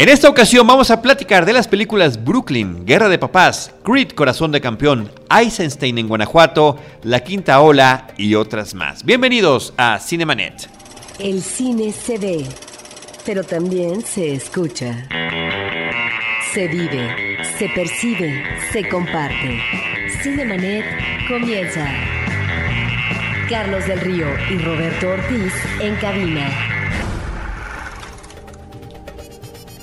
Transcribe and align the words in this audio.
En 0.00 0.08
esta 0.08 0.30
ocasión 0.30 0.66
vamos 0.66 0.90
a 0.90 1.02
platicar 1.02 1.44
de 1.44 1.52
las 1.52 1.68
películas 1.68 2.24
Brooklyn, 2.24 2.86
Guerra 2.86 3.10
de 3.10 3.18
Papás, 3.18 3.70
Creed, 3.84 4.12
Corazón 4.12 4.50
de 4.50 4.58
Campeón, 4.58 5.12
Eisenstein 5.28 5.98
en 5.98 6.08
Guanajuato, 6.08 6.78
La 7.02 7.20
Quinta 7.20 7.60
Ola 7.60 8.06
y 8.16 8.34
otras 8.34 8.72
más. 8.72 9.04
Bienvenidos 9.04 9.74
a 9.76 9.98
Cinemanet. 9.98 10.70
El 11.18 11.42
cine 11.42 11.92
se 11.92 12.16
ve, 12.16 12.46
pero 13.26 13.44
también 13.44 14.00
se 14.00 14.32
escucha. 14.32 15.06
Se 16.54 16.66
vive, 16.66 17.36
se 17.58 17.68
percibe, 17.68 18.42
se 18.72 18.88
comparte. 18.88 19.60
Cinemanet 20.22 20.86
comienza. 21.28 21.86
Carlos 23.50 23.86
del 23.86 24.00
Río 24.00 24.28
y 24.50 24.56
Roberto 24.62 25.10
Ortiz 25.10 25.52
en 25.78 25.94
cabina. 25.96 26.79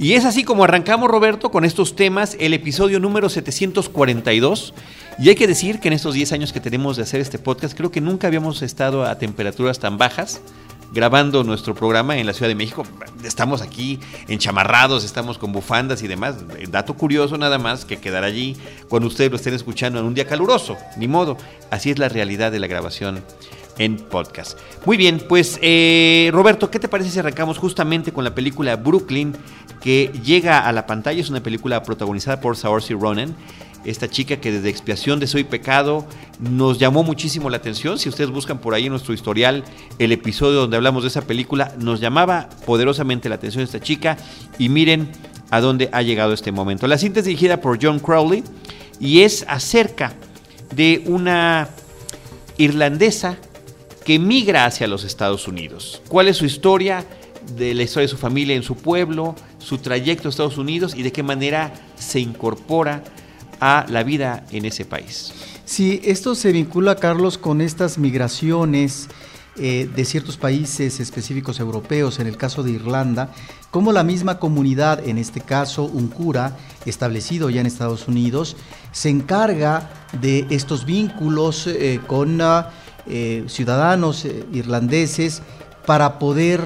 Y 0.00 0.12
es 0.12 0.24
así 0.24 0.44
como 0.44 0.62
arrancamos, 0.62 1.10
Roberto, 1.10 1.50
con 1.50 1.64
estos 1.64 1.96
temas, 1.96 2.36
el 2.38 2.54
episodio 2.54 3.00
número 3.00 3.28
742. 3.28 4.72
Y 5.18 5.28
hay 5.28 5.34
que 5.34 5.48
decir 5.48 5.80
que 5.80 5.88
en 5.88 5.94
estos 5.94 6.14
10 6.14 6.30
años 6.34 6.52
que 6.52 6.60
tenemos 6.60 6.96
de 6.96 7.02
hacer 7.02 7.20
este 7.20 7.40
podcast, 7.40 7.76
creo 7.76 7.90
que 7.90 8.00
nunca 8.00 8.28
habíamos 8.28 8.62
estado 8.62 9.04
a 9.04 9.18
temperaturas 9.18 9.80
tan 9.80 9.98
bajas 9.98 10.40
grabando 10.92 11.42
nuestro 11.42 11.74
programa 11.74 12.16
en 12.16 12.26
la 12.26 12.32
Ciudad 12.32 12.48
de 12.48 12.54
México. 12.54 12.84
Estamos 13.24 13.60
aquí 13.60 13.98
enchamarrados, 14.28 15.04
estamos 15.04 15.36
con 15.36 15.50
bufandas 15.50 16.00
y 16.04 16.06
demás. 16.06 16.36
Dato 16.70 16.94
curioso 16.94 17.36
nada 17.36 17.58
más 17.58 17.84
que 17.84 17.96
quedar 17.96 18.22
allí 18.22 18.56
cuando 18.88 19.08
ustedes 19.08 19.32
lo 19.32 19.36
estén 19.36 19.54
escuchando 19.54 19.98
en 19.98 20.06
un 20.06 20.14
día 20.14 20.28
caluroso. 20.28 20.76
Ni 20.96 21.08
modo, 21.08 21.36
así 21.72 21.90
es 21.90 21.98
la 21.98 22.08
realidad 22.08 22.52
de 22.52 22.60
la 22.60 22.68
grabación 22.68 23.24
en 23.78 23.96
podcast. 23.96 24.58
Muy 24.84 24.96
bien, 24.96 25.22
pues 25.28 25.58
eh, 25.62 26.30
Roberto, 26.32 26.70
¿qué 26.70 26.78
te 26.78 26.88
parece 26.88 27.10
si 27.10 27.18
arrancamos 27.18 27.58
justamente 27.58 28.12
con 28.12 28.24
la 28.24 28.34
película 28.34 28.76
Brooklyn 28.76 29.34
que 29.80 30.10
llega 30.24 30.60
a 30.60 30.72
la 30.72 30.86
pantalla? 30.86 31.20
Es 31.20 31.30
una 31.30 31.42
película 31.42 31.82
protagonizada 31.82 32.40
por 32.40 32.56
Saoirse 32.56 32.94
Ronan 32.94 33.34
esta 33.84 34.08
chica 34.08 34.38
que 34.38 34.52
desde 34.52 34.68
expiación 34.68 35.20
de 35.20 35.26
soy 35.26 35.44
pecado 35.44 36.06
nos 36.40 36.78
llamó 36.78 37.02
muchísimo 37.02 37.48
la 37.50 37.58
atención. 37.58 37.98
Si 37.98 38.08
ustedes 38.08 38.30
buscan 38.30 38.58
por 38.58 38.74
ahí 38.74 38.86
en 38.86 38.90
nuestro 38.90 39.14
historial 39.14 39.64
el 39.98 40.12
episodio 40.12 40.60
donde 40.60 40.76
hablamos 40.76 41.04
de 41.04 41.08
esa 41.08 41.22
película, 41.22 41.72
nos 41.78 42.00
llamaba 42.00 42.48
poderosamente 42.66 43.28
la 43.28 43.36
atención 43.36 43.64
esta 43.64 43.80
chica 43.80 44.16
y 44.58 44.68
miren 44.68 45.08
a 45.50 45.60
dónde 45.60 45.88
ha 45.92 46.02
llegado 46.02 46.32
este 46.32 46.52
momento. 46.52 46.86
La 46.86 46.98
cinta 46.98 47.20
es 47.20 47.26
dirigida 47.26 47.60
por 47.60 47.78
John 47.82 47.98
Crowley 47.98 48.42
y 49.00 49.20
es 49.20 49.44
acerca 49.48 50.12
de 50.74 51.02
una 51.06 51.68
irlandesa 52.58 53.38
que 54.08 54.18
migra 54.18 54.64
hacia 54.64 54.88
los 54.88 55.04
Estados 55.04 55.46
Unidos. 55.48 56.00
¿Cuál 56.08 56.28
es 56.28 56.38
su 56.38 56.46
historia? 56.46 57.04
de 57.54 57.72
la 57.72 57.82
historia 57.82 58.06
de 58.06 58.10
su 58.10 58.18
familia 58.18 58.54
en 58.56 58.62
su 58.62 58.74
pueblo, 58.74 59.34
su 59.58 59.78
trayecto 59.78 60.28
a 60.28 60.30
Estados 60.30 60.58
Unidos 60.58 60.94
y 60.94 61.02
de 61.02 61.12
qué 61.12 61.22
manera 61.22 61.72
se 61.96 62.20
incorpora 62.20 63.02
a 63.58 63.86
la 63.88 64.02
vida 64.02 64.44
en 64.50 64.66
ese 64.66 64.84
país. 64.84 65.32
Sí, 65.64 66.00
esto 66.04 66.34
se 66.34 66.52
vincula, 66.52 66.96
Carlos, 66.96 67.38
con 67.38 67.62
estas 67.62 67.96
migraciones 67.96 69.08
eh, 69.56 69.88
de 69.94 70.04
ciertos 70.04 70.36
países 70.36 71.00
específicos 71.00 71.58
europeos, 71.58 72.18
en 72.18 72.26
el 72.26 72.36
caso 72.36 72.62
de 72.62 72.72
Irlanda, 72.72 73.32
como 73.70 73.92
la 73.92 74.04
misma 74.04 74.38
comunidad, 74.38 75.06
en 75.06 75.16
este 75.16 75.40
caso 75.40 75.84
un 75.84 76.08
cura 76.08 76.56
establecido 76.86 77.48
ya 77.50 77.60
en 77.60 77.66
Estados 77.66 78.08
Unidos, 78.08 78.56
se 78.92 79.08
encarga 79.08 79.90
de 80.20 80.46
estos 80.50 80.84
vínculos 80.84 81.66
eh, 81.66 82.00
con 82.06 82.40
eh, 83.08 83.44
ciudadanos 83.48 84.26
irlandeses 84.52 85.42
para 85.86 86.18
poder 86.18 86.60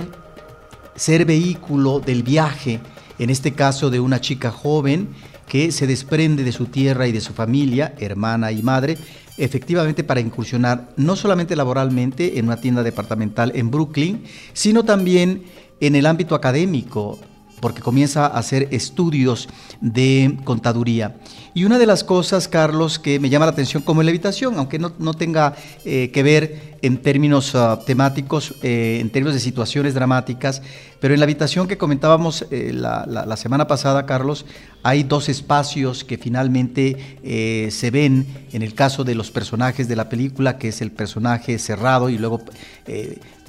ser 0.96 1.24
vehículo 1.24 2.00
del 2.00 2.22
viaje, 2.22 2.80
en 3.18 3.30
este 3.30 3.52
caso 3.52 3.90
de 3.90 4.00
una 4.00 4.20
chica 4.20 4.50
joven, 4.50 5.08
que 5.46 5.70
se 5.72 5.86
desprende 5.86 6.44
de 6.44 6.52
su 6.52 6.66
tierra 6.66 7.06
y 7.06 7.12
de 7.12 7.20
su 7.20 7.32
familia, 7.32 7.94
hermana 7.98 8.52
y 8.52 8.62
madre, 8.62 8.96
efectivamente 9.36 10.04
para 10.04 10.20
incursionar 10.20 10.92
no 10.96 11.16
solamente 11.16 11.56
laboralmente 11.56 12.38
en 12.38 12.46
una 12.46 12.60
tienda 12.60 12.82
departamental 12.82 13.52
en 13.54 13.70
Brooklyn, 13.70 14.24
sino 14.52 14.84
también 14.84 15.44
en 15.80 15.96
el 15.96 16.06
ámbito 16.06 16.34
académico, 16.34 17.18
porque 17.62 17.80
comienza 17.80 18.26
a 18.26 18.38
hacer 18.38 18.66
estudios 18.72 19.48
de 19.80 20.36
contaduría. 20.42 21.14
Y 21.54 21.64
una 21.64 21.78
de 21.78 21.86
las 21.86 22.02
cosas, 22.02 22.48
Carlos, 22.48 22.98
que 22.98 23.20
me 23.20 23.30
llama 23.30 23.46
la 23.46 23.52
atención 23.52 23.84
como 23.84 24.00
en 24.00 24.06
la 24.06 24.10
habitación, 24.10 24.58
aunque 24.58 24.80
no, 24.80 25.14
tenga 25.14 25.54
eh, 25.84 26.10
que 26.12 26.24
ver 26.24 26.78
en 26.82 26.98
términos 26.98 27.54
ah, 27.54 27.78
temáticos, 27.86 28.56
eh, 28.64 28.98
en 29.00 29.10
términos 29.10 29.34
de 29.34 29.40
situaciones 29.40 29.94
dramáticas, 29.94 30.60
pero 30.98 31.14
en 31.14 31.20
la 31.20 31.24
habitación 31.24 31.68
que 31.68 31.78
comentábamos 31.78 32.46
eh, 32.50 32.72
la, 32.74 33.36
semana 33.36 33.68
pasada, 33.68 34.06
Carlos, 34.06 34.44
hay 34.82 35.04
dos 35.04 35.28
espacios 35.28 36.02
que 36.02 36.18
finalmente 36.18 37.70
se 37.70 37.90
ven 37.92 38.26
en 38.52 38.62
el 38.62 38.74
caso 38.74 39.04
de 39.04 39.14
los 39.14 39.30
personajes 39.30 39.86
de 39.86 39.94
la 39.94 40.08
película, 40.08 40.58
que 40.58 40.68
es 40.68 40.82
el 40.82 40.90
personaje 40.90 41.60
cerrado 41.60 42.10
y 42.10 42.18
luego 42.18 42.40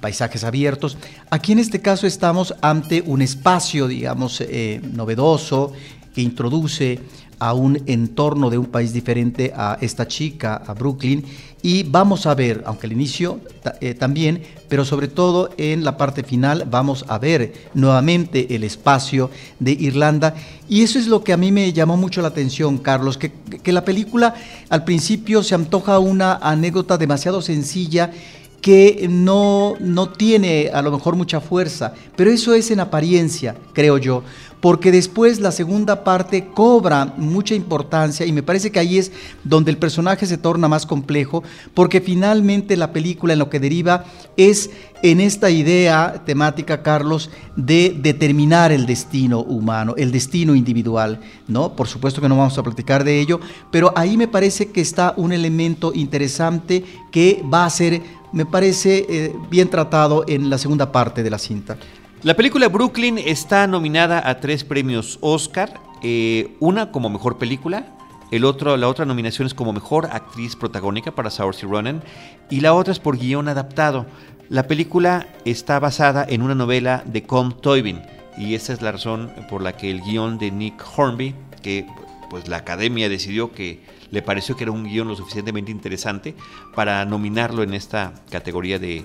paisajes 0.03 0.43
abiertos. 0.43 0.97
Aquí 1.29 1.53
en 1.53 1.59
este 1.59 1.79
caso 1.79 2.05
estamos 2.07 2.53
ante 2.59 3.01
un 3.05 3.21
espacio, 3.21 3.87
digamos, 3.87 4.41
eh, 4.41 4.81
novedoso 4.91 5.71
que 6.13 6.19
introduce 6.21 6.99
a 7.39 7.53
un 7.53 7.81
entorno 7.85 8.49
de 8.49 8.57
un 8.57 8.65
país 8.65 8.91
diferente 8.91 9.53
a 9.55 9.77
esta 9.79 10.05
chica, 10.05 10.61
a 10.67 10.73
Brooklyn, 10.73 11.23
y 11.61 11.83
vamos 11.83 12.25
a 12.25 12.35
ver, 12.35 12.63
aunque 12.65 12.87
al 12.87 12.91
inicio 12.91 13.39
eh, 13.79 13.93
también, 13.93 14.43
pero 14.67 14.83
sobre 14.83 15.07
todo 15.07 15.51
en 15.57 15.85
la 15.85 15.95
parte 15.95 16.23
final 16.23 16.67
vamos 16.69 17.05
a 17.07 17.17
ver 17.17 17.53
nuevamente 17.73 18.53
el 18.55 18.65
espacio 18.65 19.29
de 19.59 19.71
Irlanda, 19.71 20.35
y 20.67 20.81
eso 20.83 20.99
es 20.99 21.07
lo 21.07 21.23
que 21.23 21.31
a 21.31 21.37
mí 21.37 21.49
me 21.53 21.71
llamó 21.71 21.95
mucho 21.95 22.21
la 22.21 22.27
atención, 22.27 22.77
Carlos, 22.77 23.17
que, 23.17 23.31
que 23.63 23.71
la 23.71 23.85
película 23.85 24.35
al 24.69 24.83
principio 24.83 25.43
se 25.43 25.55
antoja 25.55 25.99
una 25.99 26.35
anécdota 26.35 26.97
demasiado 26.97 27.41
sencilla, 27.41 28.11
que 28.63 29.07
no, 29.09 29.75
no 29.81 30.09
tiene 30.09 30.71
a 30.73 30.81
lo 30.81 30.89
mejor 30.89 31.17
mucha 31.17 31.41
fuerza, 31.41 31.93
pero 32.15 32.31
eso 32.31 32.53
es 32.53 32.71
en 32.71 32.79
apariencia, 32.79 33.57
creo 33.73 33.97
yo, 33.97 34.23
porque 34.63 34.93
después 34.93 35.41
la 35.41 35.51
segunda 35.51 36.05
parte 36.05 36.45
cobra 36.45 37.13
mucha 37.17 37.53
importancia 37.53 38.25
y 38.25 38.31
me 38.31 38.43
parece 38.43 38.71
que 38.71 38.79
ahí 38.79 38.97
es 38.97 39.11
donde 39.43 39.71
el 39.71 39.77
personaje 39.77 40.25
se 40.25 40.37
torna 40.37 40.69
más 40.69 40.85
complejo, 40.85 41.43
porque 41.73 41.99
finalmente 41.99 42.77
la 42.77 42.93
película 42.93 43.33
en 43.33 43.39
lo 43.39 43.49
que 43.49 43.59
deriva 43.59 44.05
es 44.37 44.69
en 45.01 45.19
esta 45.19 45.49
idea 45.49 46.23
temática, 46.25 46.81
Carlos, 46.81 47.29
de 47.57 47.93
determinar 48.01 48.71
el 48.71 48.85
destino 48.85 49.41
humano, 49.41 49.95
el 49.97 50.13
destino 50.13 50.55
individual, 50.55 51.19
¿no? 51.49 51.75
Por 51.75 51.89
supuesto 51.89 52.21
que 52.21 52.29
no 52.29 52.37
vamos 52.37 52.57
a 52.57 52.63
platicar 52.63 53.03
de 53.03 53.19
ello, 53.19 53.41
pero 53.69 53.91
ahí 53.97 54.15
me 54.15 54.29
parece 54.29 54.71
que 54.71 54.79
está 54.79 55.13
un 55.17 55.33
elemento 55.33 55.91
interesante 55.93 56.85
que 57.11 57.43
va 57.53 57.65
a 57.65 57.69
ser 57.69 58.01
me 58.31 58.45
parece 58.45 59.05
eh, 59.09 59.35
bien 59.51 59.69
tratado 59.69 60.23
en 60.25 60.49
la 60.49 60.57
segunda 60.57 60.91
parte 60.91 61.21
de 61.21 61.29
la 61.29 61.37
cinta. 61.37 61.77
La 62.23 62.35
película 62.35 62.69
Brooklyn 62.69 63.17
está 63.17 63.67
nominada 63.67 64.29
a 64.29 64.39
tres 64.39 64.63
premios 64.63 65.17
Oscar, 65.19 65.81
eh, 66.01 66.55
una 66.61 66.89
como 66.89 67.09
mejor 67.09 67.37
película, 67.37 67.97
el 68.31 68.45
otro, 68.45 68.77
la 68.77 68.87
otra 68.87 69.03
nominación 69.03 69.45
es 69.45 69.53
como 69.53 69.73
mejor 69.73 70.05
actriz 70.05 70.55
protagónica 70.55 71.11
para 71.11 71.29
Saoirse 71.29 71.67
Ronan 71.67 72.01
y 72.49 72.61
la 72.61 72.75
otra 72.75 72.93
es 72.93 72.99
por 72.99 73.17
guion 73.17 73.49
adaptado. 73.49 74.05
La 74.47 74.67
película 74.67 75.27
está 75.43 75.79
basada 75.79 76.25
en 76.25 76.41
una 76.41 76.55
novela 76.55 77.03
de 77.05 77.23
Con 77.23 77.59
Toybin 77.59 78.01
y 78.37 78.55
esa 78.55 78.71
es 78.71 78.81
la 78.81 78.93
razón 78.93 79.29
por 79.49 79.61
la 79.61 79.75
que 79.75 79.91
el 79.91 79.99
guion 79.99 80.37
de 80.37 80.49
Nick 80.49 80.81
Hornby, 80.95 81.35
que 81.61 81.85
pues 82.29 82.47
la 82.47 82.55
academia 82.55 83.09
decidió 83.09 83.51
que 83.51 83.81
le 84.11 84.21
pareció 84.21 84.55
que 84.55 84.63
era 84.63 84.71
un 84.71 84.85
guion 84.85 85.09
lo 85.09 85.17
suficientemente 85.17 85.71
interesante 85.71 86.35
para 86.73 87.03
nominarlo 87.03 87.63
en 87.63 87.73
esta 87.73 88.13
categoría 88.29 88.79
de, 88.79 89.03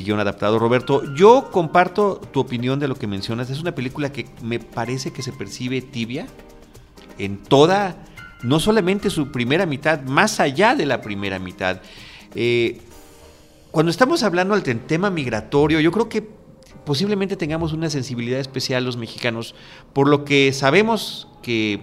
guion 0.00 0.20
adaptado. 0.20 0.58
Roberto, 0.58 1.14
yo 1.14 1.50
comparto 1.50 2.20
tu 2.32 2.40
opinión 2.40 2.80
de 2.80 2.88
lo 2.88 2.94
que 2.94 3.06
mencionas. 3.06 3.50
Es 3.50 3.60
una 3.60 3.74
película 3.74 4.12
que 4.12 4.26
me 4.42 4.58
parece 4.58 5.12
que 5.12 5.22
se 5.22 5.32
percibe 5.32 5.82
tibia 5.82 6.26
en 7.18 7.38
toda, 7.38 8.04
no 8.42 8.58
solamente 8.58 9.10
su 9.10 9.30
primera 9.30 9.66
mitad, 9.66 10.02
más 10.02 10.40
allá 10.40 10.74
de 10.74 10.86
la 10.86 11.00
primera 11.00 11.38
mitad. 11.38 11.80
Eh, 12.34 12.80
cuando 13.70 13.90
estamos 13.90 14.22
hablando 14.22 14.58
del 14.58 14.80
tema 14.80 15.10
migratorio, 15.10 15.80
yo 15.80 15.92
creo 15.92 16.08
que 16.08 16.28
posiblemente 16.84 17.36
tengamos 17.36 17.72
una 17.72 17.90
sensibilidad 17.90 18.40
especial 18.40 18.84
los 18.84 18.96
mexicanos, 18.96 19.54
por 19.92 20.08
lo 20.08 20.24
que 20.24 20.52
sabemos 20.52 21.28
que, 21.42 21.80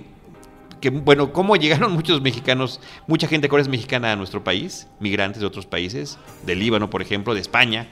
que, 0.79 0.89
bueno, 0.89 1.33
cómo 1.33 1.55
llegaron 1.55 1.91
muchos 1.93 2.21
mexicanos, 2.21 2.79
mucha 3.07 3.27
gente 3.27 3.49
que 3.49 3.59
es 3.59 3.67
mexicana 3.67 4.11
a 4.11 4.15
nuestro 4.15 4.43
país, 4.43 4.87
migrantes 4.99 5.41
de 5.41 5.47
otros 5.47 5.65
países, 5.65 6.17
del 6.45 6.59
Líbano, 6.59 6.89
por 6.89 7.01
ejemplo, 7.01 7.33
de 7.33 7.41
España, 7.41 7.87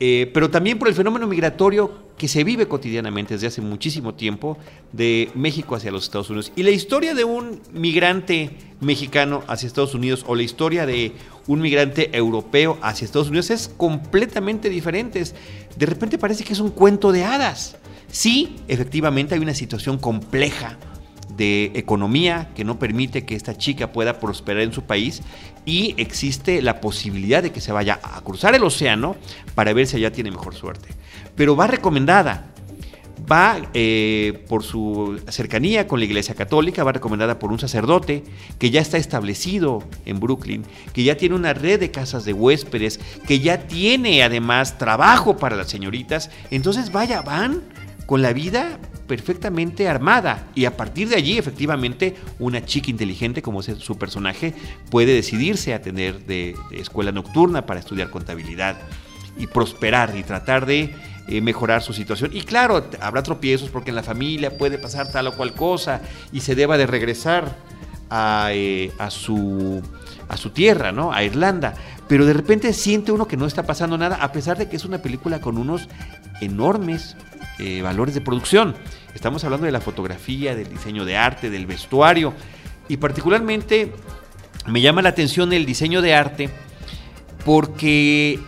eh, 0.00 0.30
pero 0.32 0.48
también 0.48 0.78
por 0.78 0.88
el 0.88 0.94
fenómeno 0.94 1.26
migratorio 1.26 2.08
que 2.16 2.28
se 2.28 2.44
vive 2.44 2.66
cotidianamente 2.66 3.34
desde 3.34 3.48
hace 3.48 3.60
muchísimo 3.60 4.14
tiempo 4.14 4.56
de 4.92 5.30
México 5.34 5.74
hacia 5.74 5.90
los 5.90 6.04
Estados 6.04 6.30
Unidos. 6.30 6.52
Y 6.54 6.62
la 6.62 6.70
historia 6.70 7.14
de 7.14 7.24
un 7.24 7.60
migrante 7.72 8.50
mexicano 8.80 9.42
hacia 9.48 9.66
Estados 9.66 9.94
Unidos 9.94 10.24
o 10.28 10.36
la 10.36 10.42
historia 10.42 10.86
de 10.86 11.12
un 11.46 11.60
migrante 11.60 12.16
europeo 12.16 12.78
hacia 12.80 13.04
Estados 13.04 13.28
Unidos 13.28 13.50
es 13.50 13.68
completamente 13.76 14.68
diferente. 14.68 15.22
De 15.76 15.86
repente 15.86 16.18
parece 16.18 16.44
que 16.44 16.52
es 16.52 16.60
un 16.60 16.70
cuento 16.70 17.10
de 17.10 17.24
hadas. 17.24 17.76
Sí, 18.10 18.56
efectivamente 18.68 19.34
hay 19.34 19.40
una 19.40 19.54
situación 19.54 19.98
compleja 19.98 20.76
de 21.38 21.70
economía 21.74 22.50
que 22.54 22.64
no 22.64 22.78
permite 22.78 23.24
que 23.24 23.36
esta 23.36 23.56
chica 23.56 23.92
pueda 23.92 24.18
prosperar 24.18 24.64
en 24.64 24.72
su 24.72 24.82
país 24.82 25.22
y 25.64 25.94
existe 25.96 26.60
la 26.60 26.80
posibilidad 26.80 27.42
de 27.42 27.52
que 27.52 27.60
se 27.60 27.72
vaya 27.72 28.00
a 28.02 28.20
cruzar 28.20 28.54
el 28.54 28.64
océano 28.64 29.16
para 29.54 29.72
ver 29.72 29.86
si 29.86 29.96
allá 29.96 30.12
tiene 30.12 30.30
mejor 30.30 30.54
suerte. 30.54 30.88
Pero 31.36 31.54
va 31.54 31.68
recomendada, 31.68 32.50
va 33.30 33.56
eh, 33.72 34.44
por 34.48 34.64
su 34.64 35.20
cercanía 35.28 35.86
con 35.86 36.00
la 36.00 36.06
Iglesia 36.06 36.34
Católica, 36.34 36.82
va 36.82 36.92
recomendada 36.92 37.38
por 37.38 37.52
un 37.52 37.60
sacerdote 37.60 38.24
que 38.58 38.70
ya 38.70 38.80
está 38.80 38.98
establecido 38.98 39.84
en 40.06 40.18
Brooklyn, 40.18 40.64
que 40.92 41.04
ya 41.04 41.16
tiene 41.16 41.36
una 41.36 41.54
red 41.54 41.78
de 41.78 41.92
casas 41.92 42.24
de 42.24 42.32
huéspedes, 42.32 42.98
que 43.26 43.38
ya 43.38 43.68
tiene 43.68 44.24
además 44.24 44.76
trabajo 44.78 45.36
para 45.36 45.54
las 45.54 45.68
señoritas. 45.68 46.30
Entonces, 46.50 46.90
vaya, 46.90 47.22
van 47.22 47.62
con 48.06 48.22
la 48.22 48.32
vida 48.32 48.78
perfectamente 49.08 49.88
armada. 49.88 50.46
Y 50.54 50.66
a 50.66 50.76
partir 50.76 51.08
de 51.08 51.16
allí, 51.16 51.36
efectivamente, 51.36 52.14
una 52.38 52.64
chica 52.64 52.90
inteligente, 52.90 53.42
como 53.42 53.60
es 53.60 53.66
su 53.78 53.98
personaje, 53.98 54.54
puede 54.90 55.14
decidirse 55.14 55.74
a 55.74 55.82
tener 55.82 56.24
de, 56.26 56.54
escuela 56.70 57.10
nocturna 57.10 57.66
para 57.66 57.80
estudiar 57.80 58.10
contabilidad 58.10 58.76
y 59.36 59.48
prosperar 59.48 60.16
y 60.16 60.22
tratar 60.22 60.66
de 60.66 60.94
eh, 61.26 61.40
mejorar 61.40 61.82
su 61.82 61.92
situación. 61.92 62.30
Y 62.32 62.42
claro, 62.42 62.88
habrá 63.00 63.24
tropiezos 63.24 63.70
porque 63.70 63.90
en 63.90 63.96
la 63.96 64.04
familia 64.04 64.56
puede 64.56 64.78
pasar 64.78 65.10
tal 65.10 65.26
o 65.26 65.36
cual 65.36 65.54
cosa 65.54 66.00
y 66.30 66.40
se 66.40 66.54
deba 66.54 66.78
de 66.78 66.86
regresar 66.86 67.56
a, 68.10 68.50
eh, 68.52 68.92
a, 68.98 69.10
su, 69.10 69.82
a 70.28 70.36
su 70.36 70.50
tierra, 70.50 70.92
¿no? 70.92 71.12
A 71.12 71.24
Irlanda. 71.24 71.74
Pero 72.08 72.24
de 72.24 72.32
repente 72.32 72.72
siente 72.72 73.12
uno 73.12 73.26
que 73.26 73.36
no 73.36 73.46
está 73.46 73.64
pasando 73.64 73.98
nada, 73.98 74.16
a 74.16 74.32
pesar 74.32 74.56
de 74.58 74.68
que 74.68 74.76
es 74.76 74.84
una 74.84 74.98
película 74.98 75.40
con 75.40 75.58
unos 75.58 75.88
enormes 76.40 77.16
eh, 77.58 77.82
valores 77.82 78.14
de 78.14 78.20
producción. 78.20 78.74
Estamos 79.14 79.44
hablando 79.44 79.66
de 79.66 79.72
la 79.72 79.80
fotografía, 79.80 80.54
del 80.54 80.68
diseño 80.68 81.04
de 81.04 81.16
arte, 81.16 81.50
del 81.50 81.66
vestuario. 81.66 82.34
Y 82.88 82.98
particularmente 82.98 83.92
me 84.66 84.80
llama 84.80 85.02
la 85.02 85.10
atención 85.10 85.52
el 85.52 85.66
diseño 85.66 86.02
de 86.02 86.14
arte 86.14 86.50
porque 87.44 88.38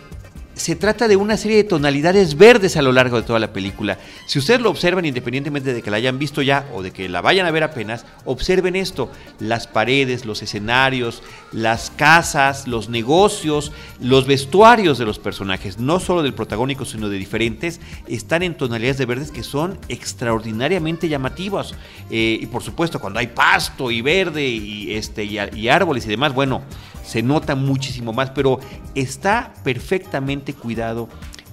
se 0.55 0.75
trata 0.75 1.07
de 1.07 1.15
una 1.15 1.37
serie 1.37 1.57
de 1.57 1.63
tonalidades 1.63 2.37
verdes 2.37 2.77
a 2.77 2.81
lo 2.81 2.91
largo 2.91 3.17
de 3.17 3.23
toda 3.23 3.39
la 3.39 3.53
película. 3.53 3.97
Si 4.27 4.39
ustedes 4.39 4.61
lo 4.61 4.69
observan, 4.69 5.05
independientemente 5.05 5.73
de 5.73 5.81
que 5.81 5.91
la 5.91 5.97
hayan 5.97 6.19
visto 6.19 6.41
ya 6.41 6.67
o 6.73 6.81
de 6.81 6.91
que 6.91 7.09
la 7.09 7.21
vayan 7.21 7.45
a 7.45 7.51
ver 7.51 7.63
apenas, 7.63 8.05
observen 8.25 8.75
esto. 8.75 9.09
Las 9.39 9.67
paredes, 9.67 10.25
los 10.25 10.41
escenarios, 10.41 11.23
las 11.51 11.89
casas, 11.89 12.67
los 12.67 12.89
negocios, 12.89 13.71
los 13.99 14.27
vestuarios 14.27 14.97
de 14.97 15.05
los 15.05 15.19
personajes, 15.19 15.79
no 15.79 15.99
solo 15.99 16.21
del 16.21 16.33
protagónico, 16.33 16.85
sino 16.85 17.09
de 17.09 17.17
diferentes, 17.17 17.79
están 18.07 18.43
en 18.43 18.55
tonalidades 18.55 18.97
de 18.97 19.05
verdes 19.05 19.31
que 19.31 19.43
son 19.43 19.79
extraordinariamente 19.87 21.07
llamativas. 21.07 21.73
Eh, 22.09 22.39
y 22.41 22.45
por 22.47 22.61
supuesto, 22.61 22.99
cuando 22.99 23.19
hay 23.19 23.27
pasto 23.27 23.89
y 23.89 24.01
verde 24.01 24.47
y, 24.47 24.93
este, 24.93 25.23
y 25.23 25.69
árboles 25.69 26.05
y 26.05 26.09
demás, 26.09 26.33
bueno, 26.33 26.61
se 27.03 27.21
nota 27.21 27.55
muchísimo 27.55 28.13
más, 28.13 28.31
pero 28.31 28.59
está 28.95 29.53
perfectamente 29.63 30.53
cuidado 30.53 31.09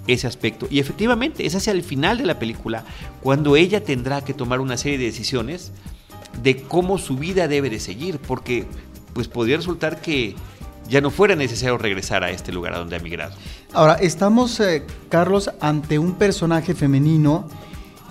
ese 0.06 0.26
aspecto. 0.26 0.66
Y 0.70 0.80
efectivamente, 0.80 1.46
es 1.46 1.54
hacia 1.54 1.72
el 1.72 1.82
final 1.82 2.18
de 2.18 2.26
la 2.26 2.38
película 2.38 2.84
cuando 3.22 3.56
ella 3.56 3.84
tendrá 3.84 4.22
que 4.22 4.34
tomar 4.34 4.60
una 4.60 4.76
serie 4.76 4.98
de 4.98 5.04
decisiones 5.04 5.72
de 6.42 6.62
cómo 6.62 6.98
su 6.98 7.16
vida 7.16 7.48
debe 7.48 7.70
de 7.70 7.80
seguir, 7.80 8.18
porque 8.18 8.66
pues 9.12 9.28
podría 9.28 9.56
resultar 9.56 10.00
que 10.00 10.34
ya 10.88 11.00
no 11.00 11.10
fuera 11.10 11.36
necesario 11.36 11.76
regresar 11.76 12.24
a 12.24 12.30
este 12.30 12.52
lugar 12.52 12.74
a 12.74 12.78
donde 12.78 12.96
ha 12.96 13.00
migrado. 13.00 13.34
Ahora, 13.72 13.94
estamos, 13.94 14.58
eh, 14.60 14.84
Carlos, 15.08 15.50
ante 15.60 15.98
un 15.98 16.14
personaje 16.14 16.74
femenino 16.74 17.46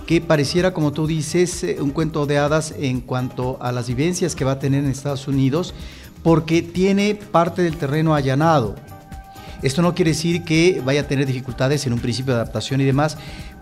que 0.05 0.21
pareciera, 0.21 0.73
como 0.73 0.93
tú 0.93 1.07
dices, 1.07 1.63
eh, 1.63 1.77
un 1.81 1.91
cuento 1.91 2.25
de 2.25 2.37
hadas 2.37 2.73
en 2.77 3.01
cuanto 3.01 3.57
a 3.61 3.71
las 3.71 3.87
vivencias 3.87 4.35
que 4.35 4.45
va 4.45 4.53
a 4.53 4.59
tener 4.59 4.83
en 4.83 4.89
Estados 4.89 5.27
Unidos, 5.27 5.73
porque 6.23 6.61
tiene 6.61 7.15
parte 7.15 7.61
del 7.61 7.77
terreno 7.77 8.15
allanado. 8.15 8.75
Esto 9.61 9.81
no 9.81 9.95
quiere 9.95 10.11
decir 10.11 10.43
que 10.43 10.81
vaya 10.85 11.01
a 11.01 11.07
tener 11.07 11.25
dificultades 11.25 11.85
en 11.87 11.93
un 11.93 11.99
principio 11.99 12.33
de 12.33 12.41
adaptación 12.41 12.81
y 12.81 12.85
demás, 12.85 13.17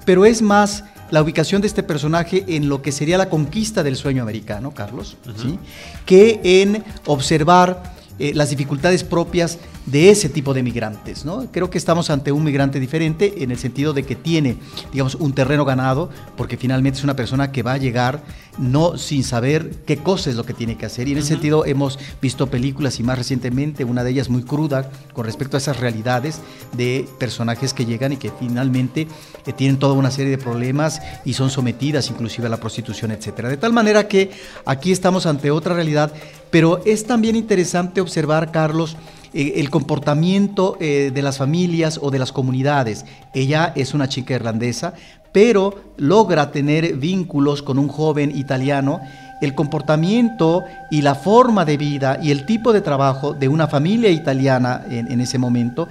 pero 0.06 0.26
es 0.26 0.42
más 0.42 0.84
la 1.12 1.22
ubicación 1.22 1.62
de 1.62 1.68
este 1.68 1.84
personaje 1.84 2.44
en 2.48 2.68
lo 2.68 2.82
que 2.82 2.92
sería 2.92 3.18
la 3.18 3.30
conquista 3.30 3.84
del 3.84 3.96
sueño 3.96 4.24
americano, 4.24 4.72
Carlos, 4.72 5.18
¿sí? 5.42 5.60
que 6.06 6.42
en 6.44 6.84
observar 7.06 7.96
eh, 8.20 8.34
las 8.34 8.50
dificultades 8.50 9.04
propias 9.04 9.60
de 9.86 10.10
ese 10.10 10.30
tipo 10.30 10.54
de 10.54 10.64
migrantes. 10.64 11.26
¿no? 11.26 11.48
Creo 11.52 11.70
que 11.70 11.78
estamos 11.78 12.10
ante 12.10 12.32
un 12.32 12.44
migrante 12.44 12.80
diferente 12.80 13.44
en 13.44 13.52
el 13.52 13.58
sentido 13.58 13.94
de 13.94 14.04
que 14.04 14.16
tiene, 14.16 14.58
digamos, 14.92 15.16
un 15.16 15.34
terreno 15.34 15.66
ganado, 15.66 16.10
porque 16.38 16.58
finalmente 16.58 17.00
es 17.00 17.04
una 17.04 17.16
persona 17.16 17.52
que 17.52 17.64
va 17.64 17.74
a 17.74 17.78
llegar 17.78 18.24
no 18.58 18.98
sin 18.98 19.24
saber 19.24 19.70
qué 19.86 19.98
cosa 19.98 20.30
es 20.30 20.36
lo 20.36 20.46
que 20.46 20.54
tiene 20.54 20.78
que 20.78 20.86
hacer. 20.86 21.08
Y 21.08 21.12
en 21.12 21.18
ese 21.18 21.30
sentido 21.30 21.66
hemos 21.66 22.00
visto 22.22 22.48
películas 22.48 23.00
y 23.00 23.04
más 23.04 23.18
recientemente 23.18 23.84
una 23.84 24.04
de 24.04 24.12
ellas 24.12 24.30
muy 24.30 24.44
cruda 24.44 24.90
con 25.14 25.26
respecto 25.26 25.58
a 25.58 25.60
esas 25.60 25.80
realidades 25.80 26.40
de 26.74 27.08
personajes 27.20 27.74
que 27.74 27.86
llegan 27.86 28.14
y 28.14 28.18
que 28.18 28.32
finalmente 28.40 29.08
eh, 29.46 29.54
tienen 29.54 29.78
toda 29.78 29.94
una 29.94 30.12
serie 30.12 30.32
de 30.32 30.38
problemas 30.38 31.02
y 31.26 31.34
son 31.34 31.50
sometidas 31.50 32.10
inclusive 32.10 32.48
a 32.48 32.50
la 32.50 32.58
prostitución, 32.58 33.12
etcétera. 33.12 33.50
De 33.50 33.58
tal 33.58 33.74
manera 33.74 34.08
que 34.08 34.32
aquí 34.66 34.92
estamos 34.92 35.26
ante 35.26 35.52
otra 35.52 35.76
realidad, 35.76 36.14
pero 36.52 36.82
es 36.86 37.06
también 37.06 37.36
interesante 37.36 38.02
observar, 38.02 38.52
Carlos, 38.52 38.98
eh, 39.38 39.60
el 39.60 39.70
comportamiento 39.70 40.78
eh, 40.80 41.12
de 41.14 41.22
las 41.22 41.40
familias 41.40 42.00
o 42.02 42.10
de 42.10 42.20
las 42.20 42.32
comunidades. 42.32 43.06
Ella 43.34 43.74
es 43.76 43.94
una 43.94 44.08
chica 44.08 44.34
irlandesa, 44.34 44.94
pero 45.34 45.92
logra 45.98 46.54
tener 46.54 46.96
vínculos 46.96 47.62
con 47.62 47.78
un 47.78 47.90
joven 47.90 48.32
italiano. 48.38 49.02
El 49.42 49.54
comportamiento 49.54 50.64
y 50.90 51.02
la 51.02 51.16
forma 51.16 51.66
de 51.66 51.76
vida 51.76 52.18
y 52.24 52.32
el 52.32 52.46
tipo 52.46 52.72
de 52.72 52.80
trabajo 52.80 53.34
de 53.34 53.50
una 53.50 53.68
familia 53.68 54.10
italiana 54.10 54.86
en, 54.90 55.20
ese 55.20 55.38
momento 55.38 55.90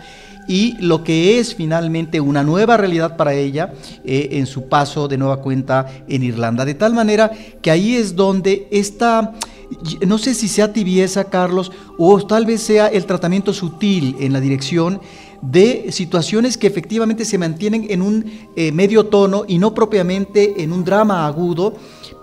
y 0.48 0.78
lo 0.80 1.04
que 1.04 1.38
es 1.38 1.54
finalmente 1.54 2.22
una 2.22 2.42
nueva 2.42 2.78
realidad 2.78 3.18
para 3.18 3.34
ella 3.34 3.74
eh, 4.06 4.30
en 4.32 4.46
su 4.46 4.70
paso 4.70 5.08
de 5.08 5.18
nueva 5.18 5.42
cuenta 5.42 5.86
en 6.08 6.22
Irlanda. 6.22 6.64
De 6.64 6.72
tal 6.74 6.94
manera 6.94 7.30
que 7.60 7.70
ahí 7.70 7.96
es 7.96 8.16
donde 8.16 8.66
esta 8.70 9.34
no 10.06 10.18
sé 10.18 10.34
si 10.34 10.48
sea 10.48 10.72
tibieza, 10.72 11.24
Carlos, 11.24 11.72
o 11.98 12.24
tal 12.26 12.46
vez 12.46 12.62
sea 12.62 12.88
el 12.88 13.06
tratamiento 13.06 13.52
sutil 13.52 14.16
en 14.20 14.32
la 14.32 14.40
dirección 14.40 15.00
de 15.42 15.92
situaciones 15.92 16.56
que 16.56 16.66
efectivamente 16.66 17.24
se 17.24 17.38
mantienen 17.38 17.86
en 17.90 18.02
un 18.02 18.24
eh, 18.56 18.72
medio 18.72 19.06
tono 19.06 19.44
y 19.46 19.58
no 19.58 19.74
propiamente 19.74 20.62
en 20.62 20.72
un 20.72 20.84
drama 20.84 21.26
agudo, 21.26 21.74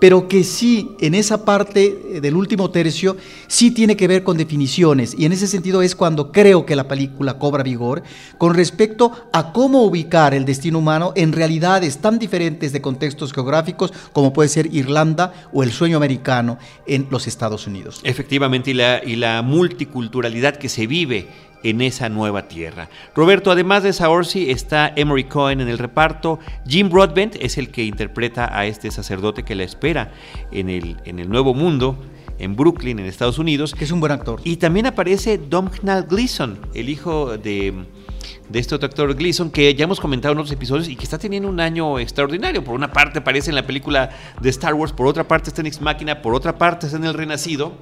pero 0.02 0.26
que 0.26 0.42
sí, 0.42 0.96
en 0.98 1.14
esa 1.14 1.44
parte 1.44 2.16
eh, 2.16 2.20
del 2.20 2.34
último 2.34 2.72
tercio, 2.72 3.16
sí 3.46 3.70
tiene 3.70 3.96
que 3.96 4.08
ver 4.08 4.24
con 4.24 4.36
definiciones. 4.36 5.14
Y 5.16 5.26
en 5.26 5.30
ese 5.30 5.46
sentido 5.46 5.80
es 5.80 5.94
cuando 5.94 6.32
creo 6.32 6.66
que 6.66 6.74
la 6.74 6.88
película 6.88 7.38
cobra 7.38 7.62
vigor 7.62 8.02
con 8.36 8.54
respecto 8.54 9.12
a 9.32 9.52
cómo 9.52 9.84
ubicar 9.84 10.34
el 10.34 10.44
destino 10.44 10.80
humano 10.80 11.12
en 11.14 11.30
realidades 11.30 11.98
tan 11.98 12.18
diferentes 12.18 12.72
de 12.72 12.82
contextos 12.82 13.32
geográficos 13.32 13.92
como 14.12 14.32
puede 14.32 14.48
ser 14.48 14.74
Irlanda 14.74 15.34
o 15.52 15.62
el 15.62 15.70
sueño 15.70 15.98
americano 15.98 16.58
en 16.84 17.06
los 17.08 17.28
Estados 17.28 17.68
Unidos. 17.68 18.00
Efectivamente, 18.02 18.72
y 18.72 18.74
la, 18.74 19.04
y 19.04 19.14
la 19.14 19.40
multiculturalidad 19.42 20.56
que 20.56 20.68
se 20.68 20.88
vive 20.88 21.28
en 21.62 21.80
esa 21.80 22.08
nueva 22.08 22.48
tierra. 22.48 22.88
Roberto, 23.14 23.50
además 23.50 23.82
de 23.82 23.92
Saoirse, 23.92 24.50
está 24.50 24.92
Emery 24.94 25.24
Cohen 25.24 25.60
en 25.60 25.68
el 25.68 25.78
reparto. 25.78 26.38
Jim 26.66 26.88
Broadbent 26.88 27.36
es 27.40 27.58
el 27.58 27.70
que 27.70 27.84
interpreta 27.84 28.56
a 28.56 28.66
este 28.66 28.90
sacerdote 28.90 29.42
que 29.44 29.54
la 29.54 29.64
espera 29.64 30.12
en 30.50 30.68
el, 30.68 30.96
en 31.04 31.18
el 31.18 31.28
Nuevo 31.28 31.54
Mundo, 31.54 31.98
en 32.38 32.56
Brooklyn, 32.56 32.98
en 32.98 33.06
Estados 33.06 33.38
Unidos. 33.38 33.74
Que 33.74 33.84
es 33.84 33.90
un 33.90 34.00
buen 34.00 34.12
actor. 34.12 34.40
Y 34.44 34.56
también 34.56 34.86
aparece 34.86 35.38
Domhnall 35.38 36.06
Gleeson, 36.08 36.58
el 36.74 36.88
hijo 36.88 37.38
de, 37.38 37.84
de 38.48 38.58
este 38.58 38.74
otro 38.74 38.86
actor 38.86 39.14
Gleeson, 39.14 39.50
que 39.50 39.74
ya 39.74 39.84
hemos 39.84 40.00
comentado 40.00 40.32
en 40.32 40.38
otros 40.38 40.52
episodios 40.52 40.88
y 40.88 40.96
que 40.96 41.04
está 41.04 41.18
teniendo 41.18 41.48
un 41.48 41.60
año 41.60 41.98
extraordinario. 41.98 42.64
Por 42.64 42.74
una 42.74 42.92
parte 42.92 43.20
aparece 43.20 43.50
en 43.50 43.56
la 43.56 43.66
película 43.66 44.10
de 44.40 44.50
Star 44.50 44.74
Wars, 44.74 44.92
por 44.92 45.06
otra 45.06 45.26
parte 45.26 45.50
está 45.50 45.60
en 45.60 45.68
Ex 45.68 45.80
Máquina, 45.80 46.22
por 46.22 46.34
otra 46.34 46.58
parte 46.58 46.86
está 46.86 46.98
en 46.98 47.04
El 47.04 47.14
Renacido. 47.14 47.72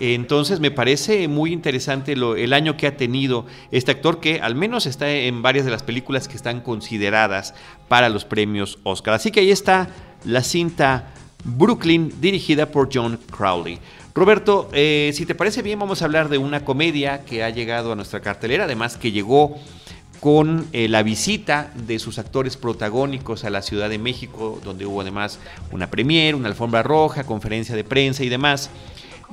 Entonces 0.00 0.60
me 0.60 0.70
parece 0.70 1.26
muy 1.28 1.52
interesante 1.52 2.14
lo, 2.14 2.36
el 2.36 2.52
año 2.52 2.76
que 2.76 2.86
ha 2.86 2.96
tenido 2.96 3.46
este 3.70 3.90
actor 3.90 4.20
que 4.20 4.40
al 4.40 4.54
menos 4.54 4.86
está 4.86 5.10
en 5.10 5.42
varias 5.42 5.64
de 5.64 5.72
las 5.72 5.82
películas 5.82 6.28
que 6.28 6.36
están 6.36 6.60
consideradas 6.60 7.54
para 7.88 8.08
los 8.08 8.24
premios 8.24 8.78
Oscar. 8.84 9.14
Así 9.14 9.30
que 9.30 9.40
ahí 9.40 9.50
está 9.50 9.88
la 10.24 10.42
cinta 10.42 11.12
Brooklyn 11.44 12.12
dirigida 12.20 12.66
por 12.66 12.90
John 12.92 13.18
Crowley. 13.30 13.78
Roberto, 14.14 14.68
eh, 14.72 15.12
si 15.14 15.26
te 15.26 15.34
parece 15.34 15.62
bien 15.62 15.78
vamos 15.78 16.02
a 16.02 16.04
hablar 16.04 16.28
de 16.28 16.38
una 16.38 16.64
comedia 16.64 17.24
que 17.24 17.44
ha 17.44 17.50
llegado 17.50 17.92
a 17.92 17.94
nuestra 17.94 18.20
cartelera, 18.20 18.64
además 18.64 18.96
que 18.96 19.12
llegó 19.12 19.56
con 20.20 20.66
eh, 20.72 20.88
la 20.88 21.02
visita 21.02 21.70
de 21.86 21.98
sus 21.98 22.18
actores 22.18 22.56
protagónicos 22.56 23.44
a 23.44 23.50
la 23.50 23.62
Ciudad 23.62 23.88
de 23.88 23.98
México, 23.98 24.60
donde 24.64 24.86
hubo 24.86 25.00
además 25.00 25.38
una 25.70 25.88
premiere, 25.90 26.36
una 26.36 26.48
alfombra 26.48 26.82
roja, 26.82 27.24
conferencia 27.24 27.76
de 27.76 27.84
prensa 27.84 28.24
y 28.24 28.28
demás, 28.28 28.70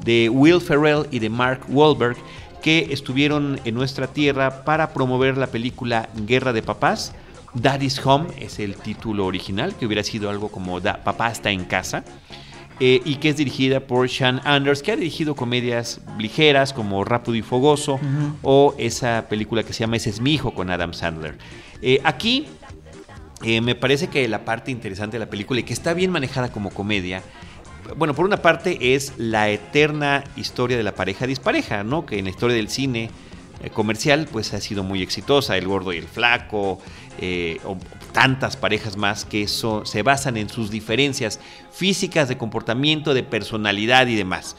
de 0.04 0.30
Will 0.30 0.62
Ferrell 0.62 1.08
y 1.12 1.20
de 1.20 1.30
Mark 1.30 1.62
Wahlberg, 1.70 2.18
que 2.62 2.88
estuvieron 2.92 3.60
en 3.66 3.76
nuestra 3.76 4.08
tierra 4.08 4.64
para 4.66 4.94
promover 4.94 5.38
la 5.38 5.48
película 5.48 6.10
Guerra 6.16 6.54
de 6.54 6.64
Papás. 6.64 7.14
Daddy's 7.54 8.04
Home 8.06 8.28
es 8.40 8.60
el 8.60 8.76
título 8.76 9.26
original, 9.26 9.76
que 9.76 9.86
hubiera 9.86 10.04
sido 10.04 10.30
algo 10.30 10.50
como 10.50 10.82
Papá 10.82 11.32
está 11.32 11.52
en 11.52 11.66
casa. 11.66 12.04
Eh, 12.82 13.02
y 13.06 13.16
que 13.16 13.30
es 13.30 13.38
dirigida 13.38 13.80
por 13.80 14.10
Sean 14.10 14.42
Anders, 14.44 14.84
que 14.84 14.92
ha 14.92 14.98
dirigido 14.98 15.34
comedias 15.34 16.02
ligeras 16.20 16.74
como 16.74 17.06
Rápido 17.06 17.36
y 17.36 17.42
Fogoso 17.42 18.02
o 18.42 18.76
esa 18.78 19.28
película 19.30 19.64
que 19.64 19.72
se 19.72 19.80
llama 19.80 19.96
Ese 19.96 20.10
es 20.10 20.20
mi 20.20 20.34
hijo 20.34 20.54
con 20.54 20.70
Adam 20.70 20.94
Sandler. 20.94 21.38
Eh, 21.82 22.02
aquí 22.04 22.48
eh, 23.44 23.62
me 23.62 23.76
parece 23.76 24.08
que 24.08 24.28
la 24.28 24.44
parte 24.44 24.72
interesante 24.72 25.16
de 25.16 25.24
la 25.24 25.30
película 25.30 25.62
y 25.62 25.64
que 25.64 25.72
está 25.72 25.94
bien 25.94 26.12
manejada 26.12 26.52
como 26.52 26.70
comedia, 26.70 27.24
bueno, 27.98 28.14
por 28.14 28.26
una 28.26 28.38
parte 28.38 28.96
es 28.96 29.14
la 29.18 29.50
eterna 29.50 30.24
historia 30.36 30.78
de 30.78 30.84
la 30.84 30.96
pareja 30.96 31.28
dispareja, 31.28 31.84
¿no? 31.84 32.06
Que 32.06 32.20
en 32.20 32.26
la 32.26 32.32
historia 32.32 32.56
del 32.56 32.70
cine 32.70 33.10
comercial 33.74 34.28
pues 34.32 34.54
ha 34.54 34.62
sido 34.62 34.84
muy 34.84 35.02
exitosa, 35.02 35.58
el 35.58 35.68
gordo 35.68 35.94
y 35.94 35.98
el 35.98 36.08
flaco, 36.08 36.80
o 37.64 37.78
tantas 38.12 38.58
parejas 38.58 38.98
más 38.98 39.26
que 39.26 39.48
se 39.48 40.04
basan 40.04 40.38
en 40.38 40.50
sus 40.50 40.70
diferencias 40.70 41.40
físicas, 41.72 42.28
de 42.28 42.38
comportamiento, 42.38 43.14
de 43.14 43.24
personalidad 43.24 44.08
y 44.08 44.16
demás. 44.16 44.56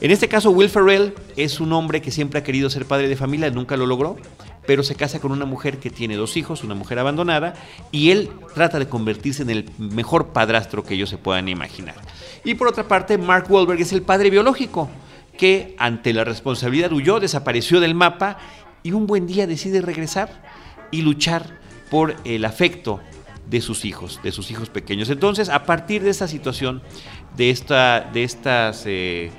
En 0.00 0.10
este 0.10 0.28
caso, 0.28 0.50
Will 0.50 0.70
Ferrell 0.70 1.14
es 1.36 1.60
un 1.60 1.72
hombre 1.74 2.00
que 2.00 2.10
siempre 2.10 2.40
ha 2.40 2.42
querido 2.42 2.70
ser 2.70 2.86
padre 2.86 3.08
de 3.08 3.16
familia, 3.16 3.50
nunca 3.50 3.76
lo 3.76 3.86
logró, 3.86 4.16
pero 4.70 4.84
se 4.84 4.94
casa 4.94 5.18
con 5.18 5.32
una 5.32 5.46
mujer 5.46 5.78
que 5.78 5.90
tiene 5.90 6.14
dos 6.14 6.36
hijos, 6.36 6.62
una 6.62 6.76
mujer 6.76 7.00
abandonada, 7.00 7.54
y 7.90 8.12
él 8.12 8.30
trata 8.54 8.78
de 8.78 8.88
convertirse 8.88 9.42
en 9.42 9.50
el 9.50 9.68
mejor 9.78 10.28
padrastro 10.28 10.84
que 10.84 10.94
ellos 10.94 11.10
se 11.10 11.18
puedan 11.18 11.48
imaginar. 11.48 11.96
Y 12.44 12.54
por 12.54 12.68
otra 12.68 12.86
parte, 12.86 13.18
Mark 13.18 13.46
Wahlberg 13.50 13.80
es 13.80 13.92
el 13.92 14.02
padre 14.02 14.30
biológico, 14.30 14.88
que 15.36 15.74
ante 15.76 16.12
la 16.12 16.22
responsabilidad 16.22 16.92
huyó, 16.92 17.18
desapareció 17.18 17.80
del 17.80 17.96
mapa 17.96 18.38
y 18.84 18.92
un 18.92 19.08
buen 19.08 19.26
día 19.26 19.48
decide 19.48 19.80
regresar 19.80 20.40
y 20.92 21.02
luchar 21.02 21.58
por 21.90 22.14
el 22.22 22.44
afecto 22.44 23.00
de 23.50 23.60
sus 23.62 23.84
hijos, 23.84 24.20
de 24.22 24.30
sus 24.30 24.52
hijos 24.52 24.70
pequeños. 24.70 25.10
Entonces, 25.10 25.48
a 25.48 25.64
partir 25.66 26.04
de 26.04 26.10
esta 26.10 26.28
situación, 26.28 26.80
de, 27.36 27.50
esta, 27.50 28.08
de 28.12 28.22
estas 28.22 28.84
eh, 28.86 29.32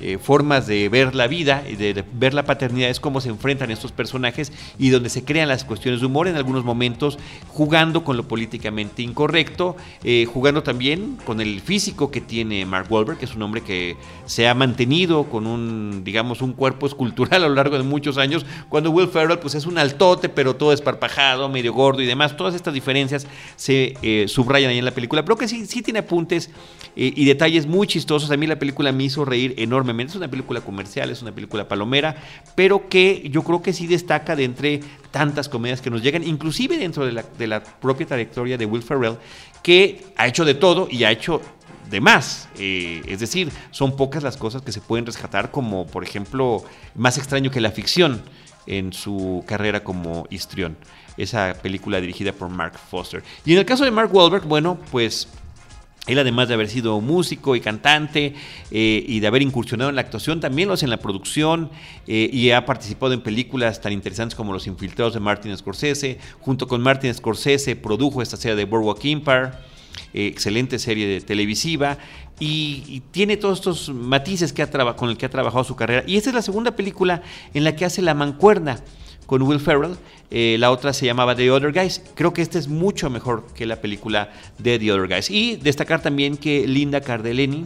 eh, 0.00 0.18
formas 0.18 0.66
de 0.66 0.88
ver 0.88 1.14
la 1.14 1.28
vida 1.28 1.62
y 1.68 1.76
de, 1.76 2.04
ver 2.14 2.34
la 2.34 2.44
paternidad 2.44 2.90
es 2.90 2.98
cómo 2.98 3.20
se 3.20 3.28
enfrentan 3.28 3.70
estos 3.70 3.92
personajes 3.92 4.52
y 4.78 4.90
donde 4.90 5.08
se 5.10 5.24
crean 5.24 5.48
las 5.48 5.64
cuestiones 5.64 6.00
de 6.00 6.06
humor 6.06 6.26
en 6.26 6.34
algunos 6.34 6.64
momentos, 6.64 7.18
jugando 7.48 8.02
con 8.02 8.16
lo 8.16 8.26
políticamente 8.26 9.02
incorrecto, 9.02 9.76
eh, 10.02 10.26
jugando 10.26 10.62
también 10.62 11.18
con 11.24 11.40
el 11.40 11.60
físico 11.60 12.10
que 12.10 12.20
tiene 12.20 12.66
Mark 12.66 12.86
Wahlberg, 12.90 13.18
que 13.18 13.26
es 13.26 13.34
un 13.36 13.42
hombre 13.42 13.60
que 13.60 13.96
se 14.26 14.48
ha 14.48 14.54
mantenido 14.54 15.24
con 15.24 15.46
un, 15.46 16.02
digamos, 16.02 16.42
un 16.42 16.52
cuerpo 16.52 16.86
escultural 16.86 17.44
a 17.44 17.48
lo 17.48 17.54
largo 17.54 17.76
de 17.76 17.84
muchos 17.84 18.18
años, 18.18 18.44
cuando 18.68 18.90
Will 18.90 19.08
Ferrell 19.08 19.38
pues 19.38 19.54
es 19.54 19.66
un 19.66 19.78
altote, 19.78 20.28
pero 20.28 20.56
todo 20.56 20.72
esparpajado, 20.72 21.48
medio 21.48 21.72
gordo 21.72 22.02
y 22.02 22.06
demás, 22.06 22.36
todas 22.36 22.54
estas 22.54 22.74
diferencias 22.74 23.26
se 23.54 23.94
eh, 24.02 24.26
subrayan 24.26 24.70
ahí 24.70 24.78
en 24.78 24.84
la 24.84 24.90
película, 24.90 25.24
pero 25.24 25.36
que 25.36 25.46
sí, 25.46 25.66
sí 25.66 25.82
tiene 25.82 26.00
apuntes 26.00 26.50
y 26.94 27.24
detalles 27.24 27.66
muy 27.66 27.86
chistosos, 27.86 28.30
a 28.30 28.36
mí 28.36 28.46
la 28.46 28.58
película 28.58 28.92
me 28.92 29.04
hizo 29.04 29.24
reír 29.24 29.54
enormemente 29.56 29.81
es 29.90 30.14
una 30.14 30.28
película 30.28 30.60
comercial, 30.60 31.10
es 31.10 31.22
una 31.22 31.32
película 31.32 31.68
palomera, 31.68 32.16
pero 32.54 32.88
que 32.88 33.28
yo 33.30 33.42
creo 33.42 33.62
que 33.62 33.72
sí 33.72 33.86
destaca 33.86 34.36
de 34.36 34.44
entre 34.44 34.80
tantas 35.10 35.48
comedias 35.48 35.80
que 35.80 35.90
nos 35.90 36.02
llegan, 36.02 36.24
inclusive 36.24 36.78
dentro 36.78 37.04
de 37.06 37.46
la, 37.46 37.62
propia 37.62 38.06
trayectoria 38.06 38.56
de 38.56 38.66
Will 38.66 38.82
Ferrell, 38.82 39.16
que 39.62 40.04
ha 40.16 40.26
hecho 40.26 40.44
de 40.44 40.54
todo 40.54 40.88
y 40.90 41.04
ha 41.04 41.10
hecho 41.10 41.40
de 41.90 42.00
más. 42.00 42.48
Eh, 42.58 43.02
es 43.06 43.20
decir, 43.20 43.50
son 43.70 43.96
pocas 43.96 44.22
las 44.22 44.36
cosas 44.36 44.62
que 44.62 44.72
se 44.72 44.80
pueden 44.80 45.06
rescatar, 45.06 45.50
como 45.50 45.86
por 45.86 46.02
ejemplo, 46.04 46.64
más 46.94 47.18
extraño 47.18 47.50
que 47.50 47.60
la 47.60 47.70
ficción 47.70 48.22
en 48.66 48.92
su 48.92 49.44
carrera 49.46 49.84
como 49.84 50.26
histrión. 50.30 50.76
Esa 51.16 51.54
película 51.62 52.00
dirigida 52.00 52.32
por 52.32 52.48
Mark 52.48 52.78
Foster. 52.78 53.22
Y 53.44 53.52
en 53.52 53.58
el 53.58 53.66
caso 53.66 53.84
de 53.84 53.90
Mark 53.90 54.14
Wahlberg, 54.14 54.46
bueno, 54.46 54.78
pues 54.90 55.28
él 56.08 56.18
además 56.18 56.48
de 56.48 56.54
haber 56.54 56.68
sido 56.68 57.00
músico 57.00 57.54
y 57.54 57.60
cantante 57.60 58.34
eh, 58.72 59.04
y 59.06 59.20
de 59.20 59.26
haber 59.28 59.40
incursionado 59.40 59.88
en 59.88 59.94
la 59.94 60.02
actuación, 60.02 60.40
también 60.40 60.66
lo 60.66 60.74
hace 60.74 60.84
en 60.84 60.90
la 60.90 60.96
producción 60.96 61.70
eh, 62.08 62.28
y 62.32 62.50
ha 62.50 62.66
participado 62.66 63.12
en 63.12 63.20
películas 63.20 63.80
tan 63.80 63.92
interesantes 63.92 64.34
como 64.34 64.52
Los 64.52 64.66
Infiltrados 64.66 65.14
de 65.14 65.20
Martin 65.20 65.56
Scorsese. 65.56 66.18
Junto 66.40 66.66
con 66.66 66.80
Martin 66.82 67.14
Scorsese 67.14 67.76
produjo 67.76 68.20
esta 68.20 68.36
serie 68.36 68.56
de 68.56 68.64
Boardwalk 68.64 69.04
Empire, 69.04 69.50
eh, 70.12 70.26
excelente 70.26 70.80
serie 70.80 71.20
televisiva, 71.20 71.98
y, 72.40 73.04
tiene 73.12 73.36
todos 73.36 73.58
estos 73.58 73.88
matices 73.90 74.52
que 74.52 74.62
ha 74.62 74.96
con 74.96 75.08
el 75.08 75.16
que 75.16 75.26
ha 75.26 75.30
trabajado 75.30 75.62
su 75.62 75.76
carrera. 75.76 76.02
Y 76.04 76.16
esta 76.16 76.30
es 76.30 76.34
la 76.34 76.42
segunda 76.42 76.74
película 76.74 77.22
en 77.54 77.62
la 77.62 77.76
que 77.76 77.84
hace 77.84 78.02
la 78.02 78.14
mancuerna 78.14 78.80
con 79.32 79.40
Will 79.40 79.60
Ferrell. 79.60 79.96
Eh, 80.30 80.56
la 80.58 80.70
otra 80.70 80.92
se 80.92 81.06
llamaba 81.06 81.34
The 81.34 81.50
Other 81.50 81.72
Guys. 81.72 82.02
Creo 82.14 82.34
que 82.34 82.42
esta 82.42 82.58
es 82.58 82.68
mucho 82.68 83.08
mejor 83.08 83.46
que 83.54 83.64
la 83.64 83.80
película 83.80 84.30
de 84.58 84.78
The 84.78 84.92
Other 84.92 85.08
Guys. 85.08 85.30
Y 85.30 85.56
destacar 85.56 86.02
también 86.02 86.36
que 86.36 86.68
Linda 86.68 87.00
Cardellini, 87.00 87.64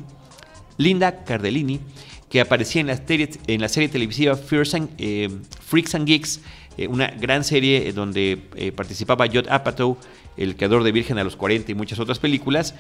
Linda 0.77 1.25
Cardellini, 1.25 1.81
que 2.31 2.41
aparecía 2.41 2.83
en 2.83 2.87
la 2.87 2.97
serie, 2.97 3.31
en 3.49 3.61
la 3.61 3.69
serie 3.69 3.89
televisiva 3.89 4.39
eh, 4.99 5.29
Freaks 5.61 5.97
and 5.97 6.07
Geeks, 6.07 6.41
eh, 6.79 6.87
una 6.87 7.09
gran 7.09 7.43
serie 7.43 7.93
donde 7.93 8.41
participaba 8.77 9.27
Judd 9.27 9.49
Apatow, 9.51 9.97
el 10.37 10.55
creador 10.55 10.85
de 10.85 10.93
Virgen 10.93 11.19
a 11.19 11.25
los 11.25 11.35
40 11.35 11.73
y 11.73 11.75
muchas 11.75 11.99
otras 11.99 12.21
películas, 12.21 12.77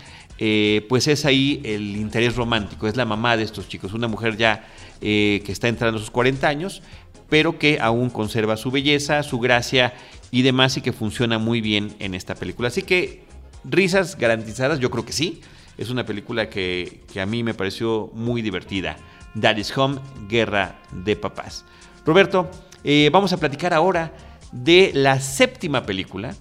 pues 0.88 1.08
es 1.08 1.24
ahí 1.24 1.60
el 1.64 1.96
interés 1.96 2.36
romántico, 2.36 2.86
es 2.86 2.94
la 2.94 3.06
mamá 3.06 3.36
de 3.36 3.42
estos 3.42 3.66
chicos, 3.66 3.94
una 3.94 4.06
mujer 4.08 4.36
ya 4.36 4.68
que 5.00 5.42
está 5.48 5.66
entrando 5.66 5.96
a 5.96 6.00
sus 6.00 6.10
40 6.10 6.46
años, 6.46 6.82
pero 7.28 7.59
que 7.59 7.78
aún 7.80 8.11
conserva 8.11 8.56
su 8.56 8.71
belleza, 8.71 9.23
su 9.23 9.38
gracia 9.38 9.95
y 10.30 10.42
demás 10.42 10.76
y 10.76 10.80
que 10.80 10.92
funciona 10.92 11.38
muy 11.38 11.61
bien 11.61 11.95
en 11.99 12.14
esta 12.14 12.35
película. 12.35 12.68
Así 12.68 12.83
que 12.83 13.25
risas 13.64 14.16
garantizadas, 14.16 14.78
yo 14.78 14.90
creo 14.90 15.04
que 15.04 15.12
sí. 15.12 15.40
Es 15.78 15.90
una 15.90 16.06
película 16.06 16.49
que, 16.49 17.02
a 17.21 17.26
mí 17.26 17.42
me 17.42 17.54
pareció 17.54 18.11
muy 18.14 18.40
divertida. 18.42 18.97
Daddy's 19.35 19.76
Home, 19.76 19.99
Guerra 20.28 20.78
de 20.90 21.16
Papás. 21.16 21.64
Roberto, 22.06 22.50
eh, 22.83 23.11
vamos 23.12 23.33
a 23.33 23.37
platicar 23.37 23.75
ahora 23.75 24.12
de 24.52 24.92
la 24.95 25.21
séptima 25.21 25.85
película 25.85 26.35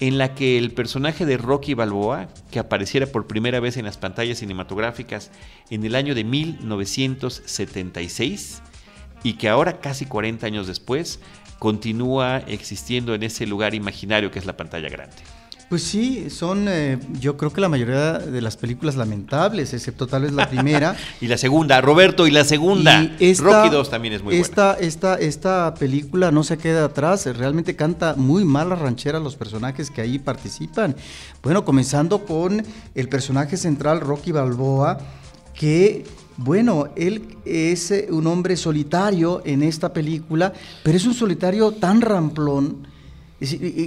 en 0.00 0.16
la 0.18 0.34
que 0.34 0.58
el 0.58 0.72
personaje 0.72 1.26
de 1.26 1.36
Rocky 1.36 1.74
Balboa, 1.74 2.26
que 2.50 2.58
apareciera 2.58 3.06
por 3.06 3.28
primera 3.28 3.60
vez 3.60 3.76
en 3.76 3.84
las 3.84 3.98
pantallas 3.98 4.38
cinematográficas 4.38 5.30
en 5.70 5.84
el 5.84 5.94
año 5.94 6.16
de 6.16 6.24
1976, 6.24 8.62
y 9.22 9.34
que 9.34 9.48
ahora, 9.48 9.80
casi 9.80 10.06
40 10.06 10.46
años 10.46 10.66
después, 10.66 11.20
continúa 11.58 12.38
existiendo 12.38 13.14
en 13.14 13.22
ese 13.22 13.46
lugar 13.46 13.74
imaginario 13.74 14.30
que 14.30 14.38
es 14.38 14.46
la 14.46 14.56
pantalla 14.56 14.88
grande. 14.88 15.16
Pues 15.72 15.84
sí, 15.84 16.28
son 16.28 16.66
eh, 16.68 16.98
yo 17.18 17.38
creo 17.38 17.50
que 17.50 17.62
la 17.62 17.68
mayoría 17.70 18.18
de 18.18 18.42
las 18.42 18.58
películas 18.58 18.94
lamentables, 18.94 19.72
excepto 19.72 20.06
tal 20.06 20.24
vez 20.24 20.32
la 20.32 20.46
primera. 20.46 20.94
y 21.22 21.28
la 21.28 21.38
segunda, 21.38 21.80
Roberto, 21.80 22.26
y 22.26 22.30
la 22.30 22.44
segunda. 22.44 23.00
Rocky 23.00 23.70
2 23.70 23.88
también 23.88 24.12
es 24.12 24.22
muy 24.22 24.36
esta, 24.36 24.72
buena. 24.74 24.86
Esta, 24.86 25.14
esta 25.14 25.72
película 25.72 26.30
no 26.30 26.44
se 26.44 26.58
queda 26.58 26.84
atrás, 26.84 27.24
realmente 27.24 27.74
canta 27.74 28.16
muy 28.16 28.44
mal 28.44 28.68
las 28.68 28.80
rancheras 28.80 29.22
los 29.22 29.36
personajes 29.36 29.90
que 29.90 30.02
ahí 30.02 30.18
participan. 30.18 30.94
Bueno, 31.42 31.64
comenzando 31.64 32.26
con 32.26 32.62
el 32.94 33.08
personaje 33.08 33.56
central, 33.56 34.00
Rocky 34.00 34.30
Balboa, 34.30 34.98
que 35.54 36.04
bueno, 36.36 36.88
él 36.96 37.22
es 37.44 37.90
eh, 37.90 38.08
un 38.10 38.26
hombre 38.26 38.56
solitario 38.56 39.42
en 39.44 39.62
esta 39.62 39.92
película, 39.92 40.52
pero 40.82 40.96
es 40.96 41.06
un 41.06 41.14
solitario 41.14 41.72
tan 41.72 42.00
ramplón, 42.00 42.86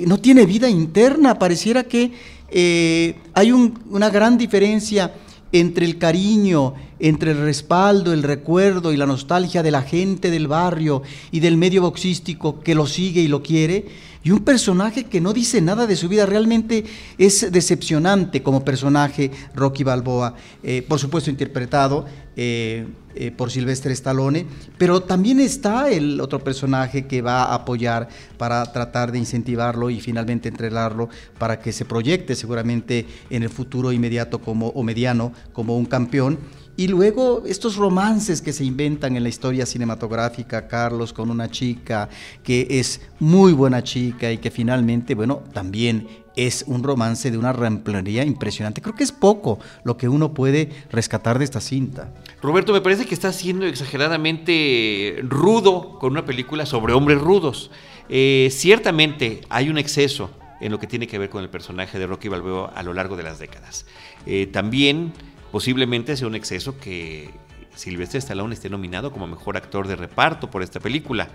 no 0.06 0.18
tiene 0.18 0.46
vida 0.46 0.70
interna, 0.70 1.40
pareciera 1.40 1.84
que 1.84 2.12
eh, 2.50 3.16
hay 3.34 3.52
una 3.54 4.10
gran 4.10 4.38
diferencia 4.38 5.14
entre 5.52 5.86
el 5.86 5.98
cariño, 5.98 6.74
entre 7.00 7.32
el 7.32 7.40
respaldo, 7.40 8.14
el 8.14 8.24
recuerdo 8.24 8.94
y 8.94 8.98
la 8.98 9.06
nostalgia 9.06 9.64
de 9.64 9.72
la 9.72 9.82
gente 9.82 10.32
del 10.32 10.48
barrio 10.48 11.02
y 11.32 11.40
del 11.40 11.58
medio 11.58 11.82
boxístico 11.82 12.62
que 12.62 12.76
lo 12.76 12.88
sigue 12.88 13.22
y 13.22 13.28
lo 13.28 13.44
quiere, 13.44 13.86
y 14.26 14.32
un 14.32 14.44
personaje 14.44 15.04
que 15.04 15.22
no 15.22 15.34
dice 15.34 15.62
nada 15.62 15.86
de 15.86 15.96
su 15.96 16.10
vida, 16.10 16.26
realmente 16.26 16.84
es 17.20 17.52
decepcionante 17.52 18.42
como 18.42 18.66
personaje 18.66 19.30
Rocky 19.54 19.84
Balboa, 19.84 20.34
eh, 20.64 20.82
por 20.82 20.98
supuesto 20.98 21.30
interpretado 21.30 22.08
eh, 22.36 22.88
eh, 23.14 23.30
por 23.30 23.52
Silvestre 23.52 23.94
Stallone, 23.94 24.48
pero 24.80 25.04
también 25.04 25.40
está 25.40 25.92
el 25.92 26.20
otro 26.20 26.44
personaje 26.44 27.06
que 27.06 27.22
va 27.22 27.44
a 27.44 27.54
apoyar 27.54 28.10
para 28.40 28.66
tratar 28.74 29.12
de 29.12 29.20
incentivarlo 29.20 29.92
y 29.92 30.02
finalmente 30.02 30.50
entrenarlo 30.50 31.08
para 31.38 31.60
que 31.60 31.72
se 31.72 31.86
proyecte 31.86 32.34
seguramente 32.34 33.06
en 33.30 33.44
el 33.44 33.50
futuro 33.50 33.92
inmediato 33.92 34.40
como, 34.40 34.70
o 34.70 34.82
mediano 34.82 35.34
como 35.54 35.78
un 35.78 35.86
campeón. 35.86 36.40
Y 36.78 36.88
luego 36.88 37.44
estos 37.46 37.78
romances 37.78 38.42
que 38.42 38.52
se 38.52 38.66
inventan 38.66 39.16
en 39.16 39.24
la 39.24 39.30
historia 39.30 39.66
cinematográfica, 39.66 40.68
Carlos, 40.68 41.14
con 41.14 41.30
una 41.30 41.50
chica 41.50 42.10
que 42.44 42.68
es 42.70 43.02
muy 43.20 43.54
buena 43.54 43.82
chica 43.82 44.30
y 44.32 44.40
que 44.40 44.52
finalmente, 44.52 45.16
bueno, 45.16 45.42
también 45.54 46.26
es 46.36 46.66
un 46.68 46.84
romance 46.84 47.32
de 47.32 47.38
una 47.38 47.54
ramplería 47.54 48.26
impresionante. 48.26 48.82
Creo 48.82 48.94
que 48.94 49.06
es 49.06 49.14
poco 49.14 49.60
lo 49.86 49.96
que 49.96 50.10
uno 50.10 50.34
puede 50.34 50.70
rescatar 50.92 51.40
de 51.40 51.46
esta 51.46 51.62
cinta. 51.62 52.14
Roberto, 52.42 52.74
me 52.74 52.82
parece 52.82 53.06
que 53.06 53.14
está 53.14 53.32
siendo 53.32 53.66
exageradamente 53.66 55.22
rudo 55.24 55.98
con 56.00 56.12
una 56.12 56.26
película 56.26 56.66
sobre 56.66 56.94
hombres 56.94 57.22
rudos. 57.22 57.72
Eh, 58.10 58.50
ciertamente 58.52 59.42
hay 59.50 59.70
un 59.70 59.78
exceso 59.78 60.30
en 60.60 60.72
lo 60.72 60.80
que 60.80 60.88
tiene 60.88 61.08
que 61.08 61.18
ver 61.18 61.30
con 61.30 61.42
el 61.42 61.50
personaje 61.50 62.00
de 62.00 62.08
Rocky 62.08 62.28
Balboa 62.28 62.74
a 62.76 62.84
lo 62.84 62.94
largo 62.94 63.16
de 63.16 63.24
las 63.24 63.40
décadas. 63.40 63.86
Eh, 64.26 64.48
también 64.48 65.14
Posiblemente 65.56 66.18
sea 66.18 66.28
un 66.28 66.36
exceso 66.36 66.78
que 66.78 67.30
Silvestre 67.76 68.20
Stallone 68.20 68.54
esté 68.54 68.70
nominado 68.70 69.14
como 69.14 69.26
mejor 69.26 69.56
actor 69.56 69.88
de 69.88 69.96
reparto 69.96 70.52
por 70.52 70.62
esta 70.62 70.82
película, 70.82 71.30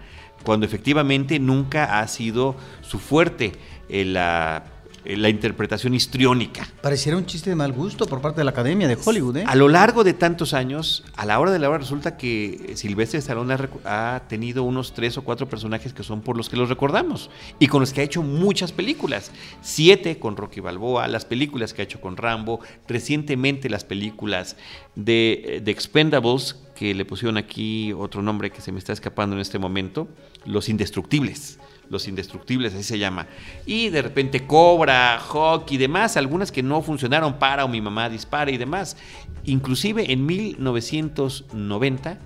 cuando 0.44 0.66
efectivamente 0.66 1.38
nunca 1.38 1.98
ha 1.98 2.06
sido 2.06 2.54
su 2.82 2.98
fuerte 2.98 3.52
en 3.88 4.12
la 4.12 4.62
eh, 4.66 4.79
la 5.04 5.28
interpretación 5.28 5.94
histriónica. 5.94 6.66
Pareciera 6.82 7.16
un 7.16 7.26
chiste 7.26 7.50
de 7.50 7.56
mal 7.56 7.72
gusto 7.72 8.06
por 8.06 8.20
parte 8.20 8.40
de 8.40 8.44
la 8.44 8.50
Academia 8.50 8.88
de 8.88 8.98
Hollywood. 9.02 9.38
¿eh? 9.38 9.44
A 9.46 9.54
lo 9.54 9.68
largo 9.68 10.04
de 10.04 10.12
tantos 10.12 10.54
años, 10.54 11.04
a 11.16 11.24
la 11.26 11.38
hora 11.38 11.50
de 11.50 11.58
la 11.58 11.68
hora 11.68 11.78
resulta 11.78 12.16
que 12.16 12.72
Silvestre 12.74 13.18
Stallone 13.18 13.54
ha, 13.84 14.14
ha, 14.14 14.20
tenido 14.28 14.62
unos 14.62 14.92
tres 14.92 15.16
o 15.18 15.22
cuatro 15.22 15.48
personajes 15.48 15.92
que 15.92 16.02
son 16.02 16.20
por 16.20 16.36
los 16.36 16.48
que 16.48 16.56
los 16.56 16.68
recordamos 16.68 17.30
y 17.58 17.66
con 17.66 17.80
los 17.80 17.92
que 17.92 18.00
ha 18.00 18.04
hecho 18.04 18.22
muchas 18.22 18.72
películas. 18.72 19.30
Siete 19.62 20.18
con 20.18 20.36
Rocky 20.36 20.60
Balboa, 20.60 21.08
las 21.08 21.24
películas 21.24 21.72
que 21.72 21.82
ha 21.82 21.84
hecho 21.84 22.00
con 22.00 22.16
Rambo, 22.16 22.60
recientemente 22.88 23.70
las 23.70 23.84
películas 23.84 24.56
de, 24.94 25.60
de 25.64 25.70
Expendables, 25.70 26.56
que 26.74 26.94
le 26.94 27.04
pusieron 27.04 27.36
aquí 27.36 27.92
otro 27.92 28.22
nombre 28.22 28.50
que 28.50 28.60
se 28.60 28.72
me 28.72 28.78
está 28.78 28.92
escapando 28.92 29.36
en 29.36 29.42
este 29.42 29.58
momento, 29.58 30.08
Los 30.46 30.68
Indestructibles 30.68 31.58
los 31.90 32.08
Indestructibles, 32.08 32.72
así 32.72 32.84
se 32.84 32.98
llama. 32.98 33.26
Y 33.66 33.90
de 33.90 34.00
repente 34.00 34.46
Cobra, 34.46 35.18
Hawk 35.18 35.70
y 35.70 35.76
demás, 35.76 36.16
algunas 36.16 36.50
que 36.50 36.62
no 36.62 36.80
funcionaron 36.80 37.38
para 37.38 37.64
o 37.64 37.68
mi 37.68 37.80
mamá 37.80 38.08
dispara 38.08 38.50
y 38.50 38.56
demás. 38.56 38.96
Inclusive 39.44 40.10
en 40.12 40.24
1990, 40.24 42.18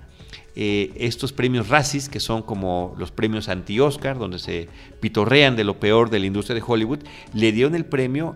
eh, 0.55 0.93
estos 0.95 1.33
premios 1.33 1.67
Razzies, 1.67 2.07
que 2.07 2.19
son 2.19 2.43
como 2.43 2.95
los 2.97 3.11
premios 3.11 3.49
anti-Oscar, 3.49 4.17
donde 4.19 4.39
se 4.39 4.69
pitorrean 5.01 5.55
de 5.55 5.63
lo 5.63 5.79
peor 5.79 6.09
de 6.09 6.19
la 6.19 6.27
industria 6.27 6.55
de 6.55 6.63
Hollywood, 6.65 6.99
le 7.33 7.51
dieron 7.51 7.75
el 7.75 7.85
premio 7.85 8.35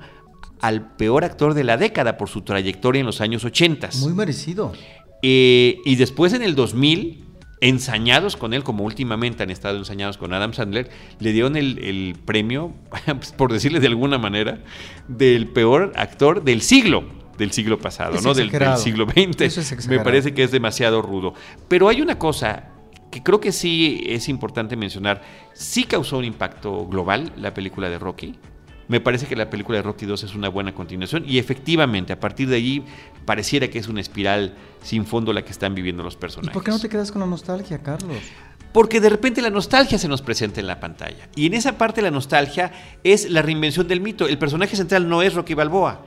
al 0.59 0.95
peor 0.95 1.24
actor 1.24 1.53
de 1.53 1.63
la 1.63 1.77
década 1.77 2.17
por 2.17 2.27
su 2.27 2.41
trayectoria 2.41 3.00
en 3.01 3.05
los 3.05 3.21
años 3.21 3.45
80. 3.45 3.91
Muy 4.00 4.13
merecido. 4.13 4.74
Eh, 5.21 5.77
y 5.86 5.95
después 5.95 6.33
en 6.33 6.41
el 6.41 6.55
2000 6.55 7.28
ensañados 7.61 8.37
con 8.37 8.53
él, 8.53 8.63
como 8.63 8.83
últimamente 8.83 9.43
han 9.43 9.49
estado 9.49 9.77
ensañados 9.77 10.17
con 10.17 10.33
Adam 10.33 10.53
Sandler, 10.53 10.89
le 11.19 11.31
dieron 11.33 11.55
el, 11.55 12.15
premio, 12.25 12.73
pues, 13.05 13.31
por 13.31 13.51
decirle 13.51 13.79
de 13.79 13.87
alguna 13.87 14.17
manera, 14.17 14.59
del 15.07 15.47
peor 15.47 15.91
actor 15.95 16.43
del 16.43 16.61
siglo, 16.61 17.03
del 17.37 17.51
siglo 17.51 17.79
pasado, 17.79 18.19
¿no? 18.21 18.33
Del, 18.33 18.51
siglo 18.77 19.05
XX. 19.05 19.87
Me 19.87 19.99
parece 19.99 20.33
que 20.33 20.43
es 20.43 20.51
demasiado 20.51 21.01
rudo. 21.01 21.33
Pero 21.67 21.89
hay 21.89 22.01
una 22.01 22.17
cosa 22.17 22.69
que 23.11 23.23
creo 23.23 23.39
que 23.39 23.51
sí 23.51 24.03
es 24.07 24.29
importante 24.29 24.75
mencionar. 24.75 25.21
Sí 25.53 25.83
causó 25.83 26.17
un 26.17 26.25
impacto 26.25 26.85
global 26.85 27.31
la 27.37 27.53
película 27.53 27.89
de 27.89 27.97
Rocky. 27.97 28.35
Me 28.87 28.99
parece 28.99 29.27
que 29.27 29.35
la 29.35 29.49
película 29.51 29.77
de 29.77 29.83
Rocky 29.83 30.07
2 30.07 30.23
es 30.23 30.35
una 30.35 30.49
buena 30.49 30.73
continuación 30.73 31.23
y 31.27 31.37
efectivamente 31.37 32.11
a 32.11 32.19
partir 32.19 32.49
de 32.49 32.55
allí 32.55 32.83
pareciera 33.29 33.67
que 33.67 33.77
es 33.77 33.88
una 33.88 34.01
espiral 34.01 34.55
sin 34.81 35.05
fondo 35.05 35.31
la 35.33 35.45
que 35.45 35.51
están 35.51 35.75
viviendo 35.75 36.01
los 36.01 36.15
personajes. 36.15 36.50
¿Y 36.50 36.51
por 36.51 36.63
qué 36.63 36.71
no 36.71 36.79
te 36.79 36.89
quedas 36.89 37.12
con 37.12 37.21
la 37.21 37.27
nostalgia, 37.27 37.77
Carlos? 37.77 38.17
Porque 38.73 38.99
de 38.99 39.08
repente 39.08 39.39
la 39.43 39.51
nostalgia 39.51 39.99
se 39.99 40.08
nos 40.08 40.23
presenta 40.23 40.60
en 40.60 40.65
la 40.65 40.80
pantalla. 40.80 41.30
Y 41.36 41.45
en 41.45 41.53
esa 41.53 41.77
parte 41.77 42.01
la 42.01 42.10
nostalgia 42.10 42.71
es 43.03 43.30
la 43.30 43.43
reinvención 43.43 43.88
del 43.88 44.01
mito. 44.01 44.27
El 44.27 44.39
personaje 44.39 44.75
central 44.75 45.08
no 45.08 45.21
es 45.21 45.36
Rocky 45.36 45.53
Balboa. 45.53 46.01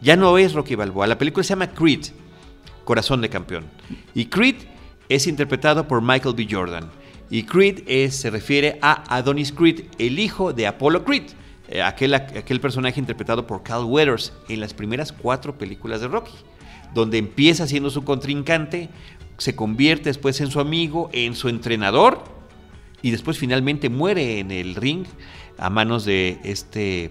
Ya 0.00 0.16
no 0.16 0.38
es 0.38 0.54
Rocky 0.54 0.74
Balboa. 0.74 1.06
La 1.06 1.18
película 1.18 1.44
se 1.44 1.50
llama 1.50 1.66
Creed, 1.66 2.06
Corazón 2.86 3.20
de 3.20 3.28
Campeón. 3.28 3.66
Y 4.14 4.24
Creed 4.24 4.56
es 5.10 5.26
interpretado 5.26 5.86
por 5.86 6.00
Michael 6.00 6.34
B. 6.34 6.48
Jordan. 6.50 6.90
Y 7.28 7.42
Creed 7.42 8.08
se 8.08 8.30
refiere 8.30 8.78
a 8.80 9.14
Adonis 9.14 9.52
Creed, 9.52 9.84
el 9.98 10.18
hijo 10.18 10.54
de 10.54 10.66
Apollo 10.66 11.04
Creed. 11.04 11.32
Eh, 11.68 11.80
aquel, 11.80 12.14
aquel 12.14 12.60
personaje 12.60 12.98
interpretado 12.98 13.46
por 13.46 13.62
Carl 13.62 13.84
Weathers 13.84 14.32
en 14.48 14.60
las 14.60 14.74
primeras 14.74 15.12
cuatro 15.12 15.56
películas 15.56 16.00
de 16.02 16.08
Rocky, 16.08 16.32
donde 16.94 17.18
empieza 17.18 17.66
siendo 17.66 17.90
su 17.90 18.04
contrincante, 18.04 18.88
se 19.38 19.56
convierte 19.56 20.10
después 20.10 20.40
en 20.40 20.50
su 20.50 20.60
amigo, 20.60 21.10
en 21.12 21.34
su 21.34 21.48
entrenador, 21.48 22.24
y 23.02 23.10
después 23.10 23.38
finalmente 23.38 23.88
muere 23.88 24.38
en 24.38 24.50
el 24.50 24.74
ring 24.74 25.04
a 25.58 25.70
manos 25.70 26.04
de 26.04 26.38
este 26.44 27.10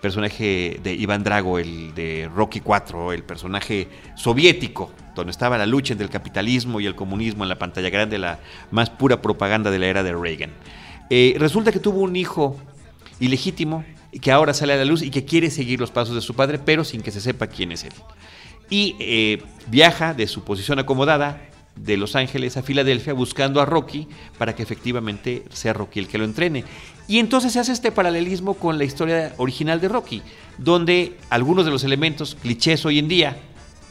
personaje 0.00 0.78
de 0.82 0.94
Iván 0.94 1.24
Drago, 1.24 1.58
el 1.58 1.94
de 1.94 2.30
Rocky 2.32 2.60
IV, 2.60 3.14
el 3.14 3.22
personaje 3.24 3.88
soviético, 4.16 4.92
donde 5.14 5.30
estaba 5.30 5.56
la 5.56 5.66
lucha 5.66 5.94
entre 5.94 6.04
el 6.04 6.10
capitalismo 6.10 6.78
y 6.80 6.86
el 6.86 6.94
comunismo 6.94 7.42
en 7.44 7.48
la 7.48 7.58
pantalla 7.58 7.88
grande, 7.88 8.18
la 8.18 8.38
más 8.70 8.90
pura 8.90 9.22
propaganda 9.22 9.70
de 9.70 9.78
la 9.78 9.86
era 9.86 10.02
de 10.02 10.12
Reagan. 10.12 10.52
Eh, 11.10 11.34
resulta 11.38 11.72
que 11.72 11.80
tuvo 11.80 12.00
un 12.00 12.16
hijo 12.16 12.56
ilegítimo 13.18 13.84
que 14.20 14.30
ahora 14.30 14.54
sale 14.54 14.74
a 14.74 14.76
la 14.76 14.84
luz 14.84 15.02
y 15.02 15.10
que 15.10 15.24
quiere 15.24 15.50
seguir 15.50 15.80
los 15.80 15.90
pasos 15.90 16.14
de 16.14 16.20
su 16.20 16.34
padre, 16.34 16.58
pero 16.58 16.84
sin 16.84 17.02
que 17.02 17.10
se 17.10 17.20
sepa 17.20 17.46
quién 17.46 17.72
es 17.72 17.84
él. 17.84 17.92
Y 18.70 18.96
eh, 18.98 19.42
viaja 19.68 20.14
de 20.14 20.26
su 20.26 20.42
posición 20.42 20.78
acomodada 20.78 21.40
de 21.76 21.96
Los 21.96 22.14
Ángeles 22.16 22.56
a 22.56 22.62
Filadelfia 22.62 23.12
buscando 23.12 23.60
a 23.60 23.66
Rocky 23.66 24.06
para 24.38 24.54
que 24.54 24.62
efectivamente 24.62 25.44
sea 25.50 25.72
Rocky 25.72 25.98
el 26.00 26.08
que 26.08 26.18
lo 26.18 26.24
entrene. 26.24 26.64
Y 27.08 27.18
entonces 27.18 27.52
se 27.52 27.60
hace 27.60 27.72
este 27.72 27.92
paralelismo 27.92 28.54
con 28.54 28.78
la 28.78 28.84
historia 28.84 29.34
original 29.36 29.80
de 29.80 29.88
Rocky, 29.88 30.22
donde 30.58 31.18
algunos 31.30 31.64
de 31.64 31.70
los 31.70 31.84
elementos 31.84 32.36
clichés 32.40 32.84
hoy 32.86 32.98
en 32.98 33.08
día 33.08 33.36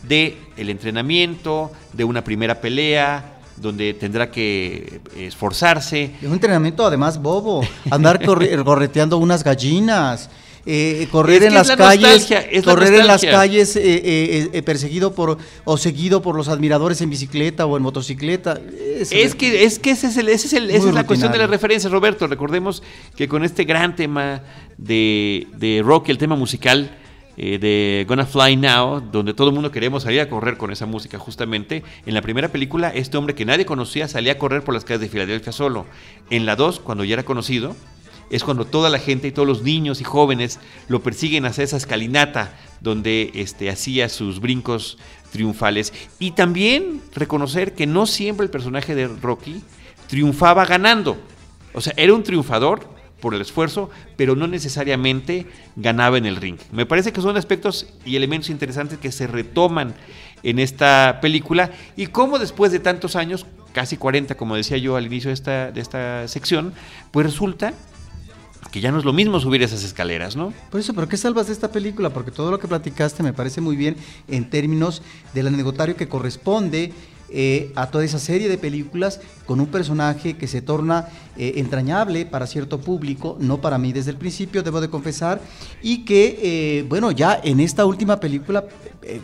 de 0.03 0.37
el 0.57 0.69
entrenamiento, 0.69 1.71
de 1.93 2.03
una 2.03 2.23
primera 2.23 2.59
pelea, 2.59 3.39
donde 3.57 3.93
tendrá 3.93 4.31
que 4.31 5.01
esforzarse. 5.15 6.15
Es 6.21 6.27
un 6.27 6.33
entrenamiento 6.33 6.85
además 6.85 7.21
bobo, 7.21 7.65
andar 7.91 8.23
correteando 8.63 9.17
unas 9.17 9.43
gallinas. 9.43 10.29
Eh, 10.65 11.07
correr 11.11 11.43
en 11.43 11.53
las 11.53 11.69
calles, 11.71 12.27
correr 12.63 12.93
en 12.93 13.07
las 13.07 13.21
calles 13.21 13.75
eh, 13.75 14.49
eh, 14.53 14.61
perseguido 14.63 15.13
por 15.13 15.37
o 15.65 15.77
seguido 15.77 16.21
por 16.21 16.35
los 16.35 16.47
admiradores 16.47 17.01
en 17.01 17.09
bicicleta 17.09 17.65
o 17.65 17.75
en 17.75 17.83
motocicleta. 17.83 18.59
Es, 18.97 19.35
que 19.35 19.65
es 19.65 19.79
que 19.79 19.91
ese 19.91 20.07
es 20.07 20.17
el, 20.17 20.29
ese 20.29 20.47
es 20.47 20.53
el, 20.53 20.69
esa 20.71 20.87
es 20.87 20.95
la 20.95 21.05
cuestión 21.05 21.31
de 21.31 21.37
las 21.37 21.49
referencias, 21.49 21.91
Roberto. 21.91 22.27
Recordemos 22.27 22.81
que 23.15 23.27
con 23.27 23.43
este 23.43 23.65
gran 23.65 23.95
tema 23.95 24.41
de, 24.77 25.47
de 25.57 25.81
rock, 25.83 26.09
el 26.09 26.17
tema 26.17 26.35
musical, 26.35 26.97
eh, 27.35 27.57
de 27.57 28.05
Gonna 28.07 28.27
Fly 28.27 28.57
Now, 28.57 29.01
donde 29.11 29.33
todo 29.33 29.47
el 29.47 29.55
mundo 29.55 29.71
queríamos 29.71 30.03
salir 30.03 30.21
a 30.21 30.29
correr 30.29 30.55
con 30.55 30.71
esa 30.71 30.85
música 30.85 31.17
justamente. 31.17 31.83
En 32.05 32.13
la 32.13 32.21
primera 32.21 32.49
película, 32.49 32.89
este 32.89 33.17
hombre 33.17 33.33
que 33.33 33.43
nadie 33.43 33.65
conocía 33.65 34.07
salía 34.07 34.33
a 34.33 34.37
correr 34.37 34.63
por 34.63 34.75
las 34.75 34.85
calles 34.85 35.01
de 35.01 35.09
Filadelfia 35.09 35.51
solo. 35.51 35.87
En 36.29 36.45
la 36.45 36.55
2, 36.55 36.79
cuando 36.79 37.03
ya 37.03 37.13
era 37.13 37.23
conocido, 37.23 37.75
es 38.29 38.43
cuando 38.43 38.65
toda 38.65 38.89
la 38.89 38.99
gente 38.99 39.27
y 39.27 39.31
todos 39.31 39.47
los 39.47 39.61
niños 39.61 40.01
y 40.01 40.03
jóvenes 40.03 40.59
lo 40.87 41.01
persiguen 41.01 41.45
hacia 41.45 41.63
esa 41.63 41.77
escalinata 41.77 42.53
donde 42.81 43.31
este, 43.33 43.69
hacía 43.69 44.09
sus 44.09 44.39
brincos 44.39 44.97
triunfales. 45.31 45.93
Y 46.19 46.31
también 46.31 47.01
reconocer 47.13 47.73
que 47.73 47.87
no 47.87 48.05
siempre 48.05 48.45
el 48.45 48.51
personaje 48.51 48.95
de 48.95 49.07
Rocky 49.07 49.61
triunfaba 50.07 50.65
ganando. 50.65 51.17
O 51.73 51.81
sea, 51.81 51.93
era 51.97 52.13
un 52.13 52.23
triunfador, 52.23 52.93
por 53.23 53.33
el 53.33 53.39
esfuerzo, 53.39 53.89
pero 54.17 54.35
no 54.35 54.47
necesariamente 54.47 55.47
ganaba 55.77 56.17
en 56.17 56.25
el 56.25 56.35
ring. 56.35 56.57
Me 56.73 56.85
parece 56.85 57.13
que 57.13 57.21
son 57.21 57.37
aspectos 57.37 57.87
y 58.03 58.17
elementos 58.17 58.49
interesantes 58.49 58.99
que 58.99 59.13
se 59.13 59.27
retoman 59.27 59.93
en 60.43 60.59
esta 60.59 61.19
película 61.21 61.71
y 61.95 62.07
cómo 62.07 62.37
después 62.37 62.73
de 62.73 62.79
tantos 62.79 63.15
años, 63.15 63.45
casi 63.71 63.95
40 63.95 64.35
como 64.35 64.57
decía 64.57 64.75
yo 64.75 64.97
al 64.97 65.05
inicio 65.05 65.29
de 65.29 65.35
esta, 65.35 65.71
de 65.71 65.79
esta 65.79 66.27
sección, 66.27 66.73
pues 67.11 67.25
resulta 67.25 67.73
que 68.71 68.81
ya 68.81 68.91
no 68.91 68.99
es 68.99 69.05
lo 69.05 69.13
mismo 69.13 69.39
subir 69.39 69.61
esas 69.63 69.83
escaleras, 69.83 70.35
¿no? 70.35 70.53
Por 70.71 70.79
eso, 70.79 70.93
pero 70.93 71.07
¿qué 71.07 71.17
salvas 71.17 71.47
de 71.47 71.53
esta 71.53 71.71
película? 71.71 72.11
Porque 72.11 72.31
todo 72.31 72.51
lo 72.51 72.59
que 72.59 72.67
platicaste 72.67 73.23
me 73.23 73.33
parece 73.33 73.61
muy 73.61 73.75
bien 73.75 73.95
en 74.27 74.49
términos 74.49 75.01
del 75.33 75.47
anecdotario 75.47 75.95
que 75.95 76.07
corresponde 76.07 76.93
eh, 77.35 77.71
a 77.75 77.87
toda 77.87 78.03
esa 78.03 78.19
serie 78.19 78.47
de 78.47 78.59
películas 78.59 79.19
con 79.47 79.59
un 79.59 79.65
personaje 79.65 80.37
que 80.37 80.47
se 80.47 80.61
torna 80.61 81.07
eh, 81.35 81.53
entrañable 81.55 82.27
para 82.27 82.45
cierto 82.45 82.79
público, 82.79 83.37
no 83.39 83.59
para 83.59 83.79
mí 83.79 83.91
desde 83.91 84.11
el 84.11 84.17
principio, 84.17 84.61
debo 84.61 84.79
de 84.81 84.89
confesar, 84.89 85.41
y 85.81 86.05
que, 86.05 86.39
eh, 86.43 86.85
bueno, 86.87 87.09
ya 87.09 87.39
en 87.43 87.59
esta 87.59 87.85
última 87.85 88.19
película, 88.19 88.65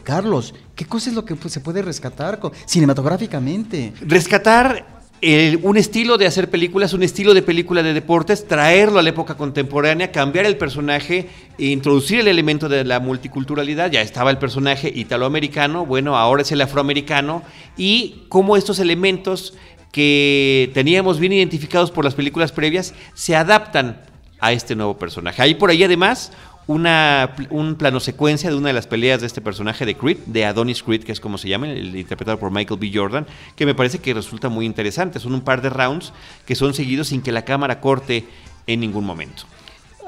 Carlos, 0.04 0.56
¿qué 0.75 0.86
cosa 0.86 1.12
es 1.12 1.15
lo 1.15 1.23
que 1.23 1.38
se 1.49 1.60
puede 1.60 1.82
rescatar 1.84 2.39
cinematográficamente? 2.65 3.93
Rescatar 4.02 4.99
un 5.22 5.78
estilo 5.78 6.18
de 6.18 6.26
hacer 6.26 6.50
películas, 6.50 6.94
un 6.94 7.04
estilo 7.04 7.34
de 7.34 7.42
película 7.42 7.84
de 7.84 7.94
deportes, 7.94 8.48
traerlo 8.48 9.00
a 9.00 9.04
la 9.04 9.10
época 9.10 9.36
contemporánea, 9.36 10.12
cambiar 10.12 10.46
el 10.46 10.58
personaje, 10.58 11.28
introducir 11.58 12.22
el 12.22 12.30
elemento 12.30 12.70
de 12.70 12.86
la 12.86 13.00
multiculturalidad. 13.00 13.92
Ya 13.92 14.02
estaba 14.02 14.32
el 14.32 14.38
personaje 14.38 14.92
italoamericano, 14.94 15.86
bueno, 15.86 16.18
ahora 16.18 16.44
es 16.44 16.52
el 16.52 16.62
afroamericano, 16.62 17.44
y 17.76 18.24
cómo 18.30 18.56
estos 18.56 18.80
elementos 18.80 19.56
que 19.92 20.72
teníamos 20.74 21.20
bien 21.20 21.34
identificados 21.34 21.92
por 21.92 22.06
las 22.06 22.16
películas 22.16 22.52
previas 22.52 22.94
se 23.14 23.36
adaptan 23.36 24.02
a 24.40 24.54
este 24.54 24.76
nuevo 24.76 24.98
personaje. 24.98 25.42
Hay 25.42 25.56
por 25.56 25.70
ahí 25.70 25.84
además 25.84 26.32
una, 26.70 27.34
un 27.50 27.74
plano 27.74 28.00
secuencia 28.00 28.52
de 28.52 28.56
una 28.56 28.68
de 28.68 28.74
las 28.74 28.86
peleas 28.86 29.22
de 29.22 29.26
este 29.26 29.42
personaje 29.42 29.88
de 29.88 29.98
Creed, 29.98 30.20
de 30.28 30.46
Adonis 30.46 30.84
Creed, 30.84 31.04
que 31.04 31.12
es 31.12 31.20
como 31.20 31.40
se 31.40 31.50
llama, 31.50 31.68
el, 31.68 31.96
interpretado 31.96 32.38
por 32.38 32.52
Michael 32.52 32.80
B. 32.80 32.92
Jordan, 32.94 33.26
que 33.56 33.66
me 33.66 33.74
parece 33.74 33.98
que 33.98 34.14
resulta 34.14 34.50
muy 34.50 34.68
interesante. 34.68 35.20
Son 35.20 35.34
un 35.34 35.42
par 35.42 35.64
de 35.64 35.72
rounds 35.72 36.14
que 36.46 36.54
son 36.54 36.76
seguidos 36.76 37.08
sin 37.08 37.24
que 37.24 37.32
la 37.32 37.44
cámara 37.44 37.82
corte 37.82 38.28
en 38.68 38.82
ningún 38.82 39.04
momento. 39.04 39.46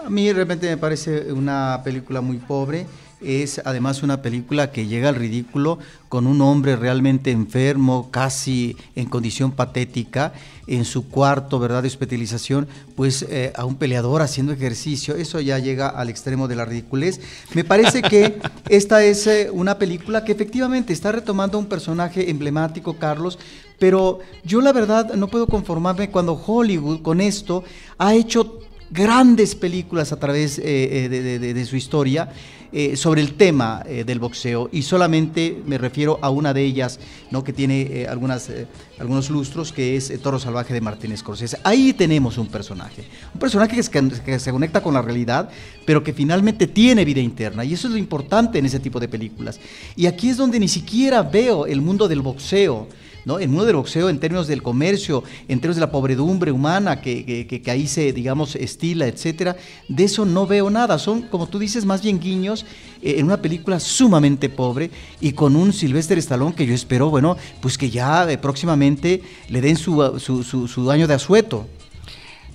A 0.05 0.11
mí 0.11 0.31
realmente 0.31 0.69
me 0.69 0.77
parece 0.77 1.33
una 1.33 1.81
película 1.83 2.21
muy 2.21 2.37
pobre 2.37 2.85
es 3.21 3.61
además 3.63 4.03
una 4.03 4.21
película 4.21 4.71
que 4.71 4.87
llega 4.87 5.09
al 5.09 5.15
ridículo 5.15 5.79
con 6.09 6.27
un 6.27 6.41
hombre 6.41 6.75
realmente 6.75 7.31
enfermo, 7.31 8.09
casi 8.11 8.75
en 8.95 9.05
condición 9.05 9.51
patética, 9.51 10.33
en 10.67 10.85
su 10.85 11.07
cuarto, 11.07 11.59
¿verdad?, 11.59 11.81
de 11.81 11.87
hospitalización, 11.87 12.67
pues 12.95 13.25
eh, 13.29 13.53
a 13.55 13.65
un 13.65 13.75
peleador 13.75 14.21
haciendo 14.21 14.53
ejercicio. 14.53 15.15
Eso 15.15 15.39
ya 15.39 15.59
llega 15.59 15.87
al 15.87 16.09
extremo 16.09 16.47
de 16.47 16.55
la 16.55 16.65
ridiculez. 16.65 17.19
Me 17.53 17.63
parece 17.63 18.01
que 18.01 18.39
esta 18.69 19.03
es 19.03 19.27
eh, 19.27 19.49
una 19.51 19.77
película 19.77 20.23
que 20.23 20.31
efectivamente 20.31 20.93
está 20.93 21.11
retomando 21.11 21.57
un 21.57 21.67
personaje 21.67 22.29
emblemático, 22.29 22.97
Carlos, 22.97 23.39
pero 23.79 24.19
yo 24.43 24.61
la 24.61 24.73
verdad 24.73 25.13
no 25.15 25.27
puedo 25.27 25.47
conformarme 25.47 26.09
cuando 26.09 26.33
Hollywood 26.33 27.01
con 27.01 27.21
esto 27.21 27.63
ha 27.97 28.13
hecho 28.13 28.59
grandes 28.91 29.55
películas 29.55 30.11
a 30.11 30.19
través 30.19 30.59
eh, 30.59 31.07
de 31.09 31.65
su 31.65 31.77
historia 31.77 32.29
eh, 32.73 32.95
sobre 32.95 33.21
el 33.21 33.33
tema 33.33 33.83
eh, 33.85 34.05
del 34.05 34.19
boxeo 34.19 34.69
y 34.71 34.83
solamente 34.83 35.61
me 35.65 35.77
refiero 35.77 36.19
a 36.21 36.29
una 36.29 36.53
de 36.53 36.63
ellas, 36.63 36.99
¿no? 37.29 37.43
que 37.43 37.51
tiene 37.51 37.81
eh, 37.81 38.07
algunas, 38.07 38.49
algunos 38.97 39.29
lustros, 39.29 39.73
que 39.73 39.97
es 39.97 40.13
Toro 40.21 40.39
Salvaje 40.39 40.73
de 40.73 40.79
Martínez 40.79 41.19
Scorsese. 41.19 41.57
Ahí 41.63 41.91
tenemos 41.91 42.37
un 42.37 42.47
personaje, 42.47 43.03
un 43.33 43.39
personaje 43.41 43.75
que, 43.75 44.11
que 44.23 44.39
se 44.39 44.51
conecta 44.51 44.81
con 44.81 44.93
la 44.93 45.01
realidad, 45.01 45.49
pero 45.85 46.01
que 46.01 46.13
finalmente 46.13 46.65
tiene 46.65 47.03
vida 47.03 47.19
interna 47.19 47.65
y 47.65 47.73
eso 47.73 47.87
es 47.87 47.93
lo 47.93 47.99
importante 47.99 48.59
en 48.59 48.65
ese 48.65 48.79
tipo 48.79 49.01
de 49.01 49.09
películas. 49.09 49.59
Y 49.97 50.05
aquí 50.05 50.29
es 50.29 50.37
donde 50.37 50.57
ni 50.57 50.69
siquiera 50.69 51.23
veo 51.23 51.65
el 51.65 51.81
mundo 51.81 52.07
del 52.07 52.21
boxeo 52.21 52.87
¿no? 53.25 53.39
El 53.39 53.49
mundo 53.49 53.65
del 53.65 53.75
boxeo 53.75 54.09
en 54.09 54.19
términos 54.19 54.47
del 54.47 54.61
comercio, 54.63 55.23
en 55.47 55.59
términos 55.59 55.77
de 55.77 55.81
la 55.81 55.91
pobredumbre 55.91 56.51
humana 56.51 57.01
que, 57.01 57.45
que, 57.47 57.71
ahí 57.71 57.87
se, 57.87 58.13
digamos, 58.13 58.55
estila, 58.55 59.07
etcétera, 59.07 59.55
de 59.87 60.03
eso 60.03 60.25
no 60.25 60.47
veo 60.47 60.69
nada. 60.69 60.97
Son, 60.99 61.23
como 61.23 61.47
tú 61.47 61.59
dices, 61.59 61.85
más 61.85 62.01
bien 62.01 62.19
guiños 62.19 62.65
eh, 63.01 63.15
en 63.17 63.25
una 63.25 63.41
película 63.41 63.79
sumamente 63.79 64.49
pobre 64.49 64.91
y 65.19 65.33
con 65.33 65.55
un 65.55 65.73
Sylvester 65.73 66.17
Stallone 66.17 66.55
que 66.55 66.65
yo 66.65 66.73
espero, 66.73 67.09
bueno, 67.09 67.37
pues 67.61 67.77
que 67.77 67.89
ya 67.89 68.29
eh, 68.29 68.37
próximamente 68.37 69.21
le 69.49 69.61
den 69.61 69.75
su, 69.75 70.19
su, 70.19 70.43
su, 70.43 70.91
año 70.91 71.07
de 71.07 71.13
asueto. 71.13 71.67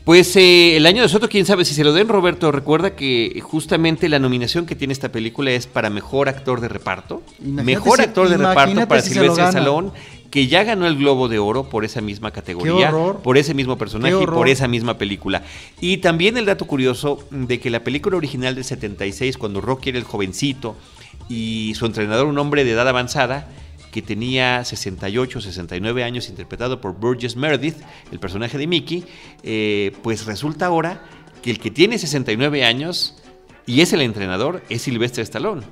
Pues 0.04 0.36
eh, 0.36 0.76
el 0.76 0.86
año 0.86 1.02
de 1.02 1.08
Soto, 1.08 1.28
quién 1.28 1.44
sabe 1.46 1.64
si 1.64 1.74
se 1.74 1.82
lo 1.82 1.92
den, 1.92 2.06
Roberto. 2.06 2.52
Recuerda 2.52 2.94
que 2.94 3.40
justamente 3.42 4.08
la 4.08 4.20
nominación 4.20 4.64
que 4.64 4.76
tiene 4.76 4.92
esta 4.92 5.10
película 5.10 5.50
es 5.50 5.66
para 5.66 5.90
mejor 5.90 6.28
actor 6.28 6.60
de 6.60 6.68
reparto. 6.68 7.22
mejor 7.40 8.00
actor 8.00 8.28
de 8.28 8.36
reparto 8.36 8.86
para 8.86 9.02
Silvestre 9.02 9.42
Stallone 9.46 9.90
que 10.30 10.46
ya 10.46 10.64
ganó 10.64 10.86
el 10.86 10.96
Globo 10.96 11.28
de 11.28 11.38
Oro 11.38 11.68
por 11.68 11.84
esa 11.84 12.00
misma 12.00 12.30
categoría, 12.30 12.92
por 13.22 13.38
ese 13.38 13.54
mismo 13.54 13.78
personaje 13.78 14.22
y 14.22 14.26
por 14.26 14.48
esa 14.48 14.68
misma 14.68 14.98
película. 14.98 15.42
Y 15.80 15.98
también 15.98 16.36
el 16.36 16.46
dato 16.46 16.66
curioso 16.66 17.24
de 17.30 17.60
que 17.60 17.70
la 17.70 17.84
película 17.84 18.16
original 18.16 18.54
del 18.54 18.64
76, 18.64 19.38
cuando 19.38 19.60
Rocky 19.60 19.90
era 19.90 19.98
el 19.98 20.04
jovencito 20.04 20.76
y 21.28 21.72
su 21.76 21.86
entrenador 21.86 22.26
un 22.26 22.38
hombre 22.38 22.64
de 22.64 22.72
edad 22.72 22.88
avanzada, 22.88 23.48
que 23.92 24.02
tenía 24.02 24.62
68, 24.62 25.40
69 25.40 26.04
años, 26.04 26.28
interpretado 26.28 26.82
por 26.82 26.94
Burgess 26.94 27.34
Meredith, 27.34 27.76
el 28.12 28.18
personaje 28.18 28.58
de 28.58 28.66
Mickey, 28.66 29.04
eh, 29.42 29.92
pues 30.02 30.26
resulta 30.26 30.66
ahora 30.66 31.02
que 31.42 31.50
el 31.50 31.58
que 31.58 31.70
tiene 31.70 31.98
69 31.98 32.64
años 32.64 33.16
y 33.64 33.80
es 33.80 33.92
el 33.92 34.02
entrenador 34.02 34.62
es 34.68 34.82
Sylvester 34.82 35.22
Stallone. 35.22 35.62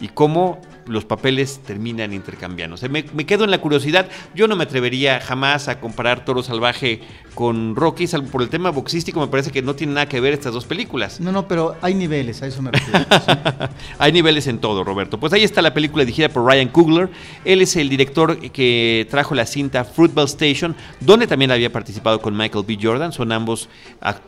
Y 0.00 0.08
cómo 0.08 0.60
los 0.86 1.04
papeles 1.04 1.60
terminan 1.64 2.12
intercambiándose. 2.12 2.88
Me, 2.88 3.04
me, 3.14 3.26
quedo 3.26 3.44
en 3.44 3.50
la 3.50 3.58
curiosidad. 3.58 4.08
Yo 4.34 4.48
no 4.48 4.56
me 4.56 4.64
atrevería 4.64 5.20
jamás 5.20 5.68
a 5.68 5.80
comparar 5.80 6.24
Toro 6.24 6.42
Salvaje 6.42 7.00
con 7.34 7.76
Rocky, 7.76 8.06
salvo 8.06 8.28
por 8.28 8.42
el 8.42 8.48
tema 8.48 8.70
boxístico. 8.70 9.20
Me 9.20 9.26
parece 9.26 9.50
que 9.50 9.62
no 9.62 9.74
tiene 9.74 9.94
nada 9.94 10.08
que 10.08 10.20
ver 10.20 10.32
estas 10.32 10.54
dos 10.54 10.64
películas. 10.64 11.20
No, 11.20 11.32
no, 11.32 11.48
pero 11.48 11.76
hay 11.82 11.94
niveles, 11.94 12.42
a 12.42 12.46
eso 12.46 12.62
me 12.62 12.70
refiero. 12.70 13.04
hay 13.98 14.12
niveles 14.12 14.46
en 14.46 14.58
todo, 14.58 14.84
Roberto. 14.84 15.18
Pues 15.18 15.32
ahí 15.32 15.42
está 15.42 15.60
la 15.62 15.74
película 15.74 16.04
dirigida 16.04 16.28
por 16.28 16.44
Ryan 16.44 16.68
Coogler. 16.68 17.10
Él 17.44 17.62
es 17.62 17.76
el 17.76 17.88
director 17.88 18.38
que 18.50 19.06
trajo 19.10 19.34
la 19.34 19.46
cinta 19.46 19.84
Fruitvale 19.84 20.26
Station, 20.26 20.76
donde 21.00 21.26
también 21.26 21.50
había 21.50 21.72
participado 21.72 22.20
con 22.20 22.36
Michael 22.36 22.64
B. 22.66 22.78
Jordan. 22.80 23.12
Son 23.12 23.32
ambos 23.32 23.68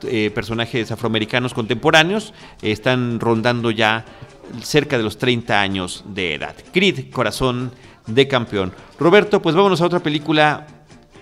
eh, 0.05 0.31
personajes 0.35 0.91
afroamericanos 0.91 1.55
contemporáneos. 1.55 2.35
están 2.63 3.21
rondando 3.21 3.71
ya 3.71 4.05
cerca 4.63 4.97
de 4.97 5.05
los 5.05 5.19
30 5.19 5.61
años 5.61 6.05
de 6.07 6.35
edad. 6.35 6.55
Creed, 6.73 7.11
corazón 7.13 7.73
de 8.07 8.29
campeón. 8.29 8.73
Roberto, 8.99 9.43
pues 9.43 9.55
vámonos 9.55 9.81
a 9.81 9.87
otra 9.87 10.01
película 10.01 10.67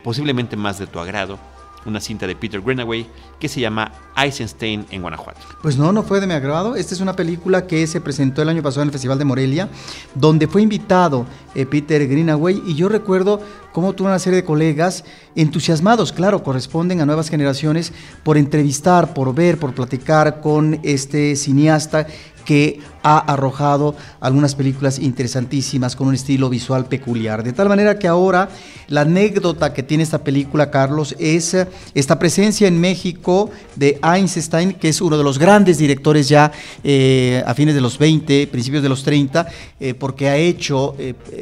posiblemente 0.03 0.57
más 0.57 0.79
de 0.79 0.87
tu 0.87 0.99
agrado, 1.01 1.39
una 1.87 2.01
cinta 2.01 2.27
de 2.27 2.37
Peter 2.37 2.61
Greenaway 2.61 3.07
que 3.39 3.49
se 3.49 3.61
llama 3.61 3.93
Eisenstein 4.17 4.87
en 4.91 5.03
Guanajuato. 5.03 5.41
Pues 5.63 5.77
no, 5.77 5.93
no 5.93 6.03
fue 6.03 6.21
de 6.21 6.27
mi 6.27 6.35
agrado. 6.35 6.77
Esta 6.77 6.95
es 6.95 7.01
una 7.01 7.17
película 7.17 7.67
que 7.67 7.87
se 7.87 8.01
presentó 8.01 8.43
el 8.43 8.49
año 8.49 8.63
pasado 8.63 8.83
en 8.83 8.89
el 8.89 8.93
Festival 8.93 9.19
de 9.19 9.25
Morelia, 9.25 9.69
donde 10.15 10.47
fue 10.47 10.63
invitado 10.63 11.27
eh, 11.55 11.67
Peter 11.67 12.07
Greenaway 12.07 12.63
y 12.67 12.75
yo 12.75 12.89
recuerdo 12.89 13.41
cómo 13.73 13.93
tuvo 13.93 14.09
una 14.09 14.19
serie 14.19 14.37
de 14.37 14.45
colegas 14.45 15.05
entusiasmados, 15.35 16.13
claro, 16.13 16.43
corresponden 16.43 17.01
a 17.01 17.07
nuevas 17.07 17.29
generaciones, 17.29 17.93
por 18.23 18.39
entrevistar, 18.39 19.13
por 19.13 19.35
ver, 19.35 19.59
por 19.59 19.75
platicar 19.75 20.41
con 20.41 20.81
este 20.85 21.35
cineasta 21.35 22.07
que 22.45 22.81
ha 23.05 23.19
arrojado 23.19 23.95
algunas 24.21 24.55
películas 24.55 24.99
interesantísimas 24.99 25.95
con 25.95 26.09
un 26.09 26.15
estilo 26.15 26.49
visual 26.49 26.87
peculiar. 26.87 27.43
De 27.43 27.53
tal 27.53 27.69
manera 27.69 27.99
que 27.99 28.09
ahora 28.09 28.49
la 28.89 29.03
anécdota 29.03 29.75
que 29.75 29.83
tiene 29.83 30.03
esta 30.03 30.25
película, 30.25 30.71
Carlos, 30.71 31.15
es 31.19 31.53
eh, 31.53 31.69
esta 31.95 32.19
presencia 32.19 32.67
en 32.67 32.81
México 32.81 33.51
de 33.77 34.01
Einstein, 34.03 34.73
que 34.73 34.89
es 34.89 35.03
uno 35.03 35.19
de 35.19 35.25
los 35.25 35.39
grandes 35.39 35.77
directores 35.77 36.29
ya 36.31 36.51
eh, 36.83 37.43
a 37.47 37.53
fines 37.53 37.75
de 37.75 37.83
los 37.83 37.99
20, 37.99 38.47
principios 38.47 38.83
de 38.83 38.89
los 38.89 39.03
30, 39.03 39.47
eh, 39.81 39.93
porque 39.95 40.29
ha 40.29 40.37
hecho 40.37 40.97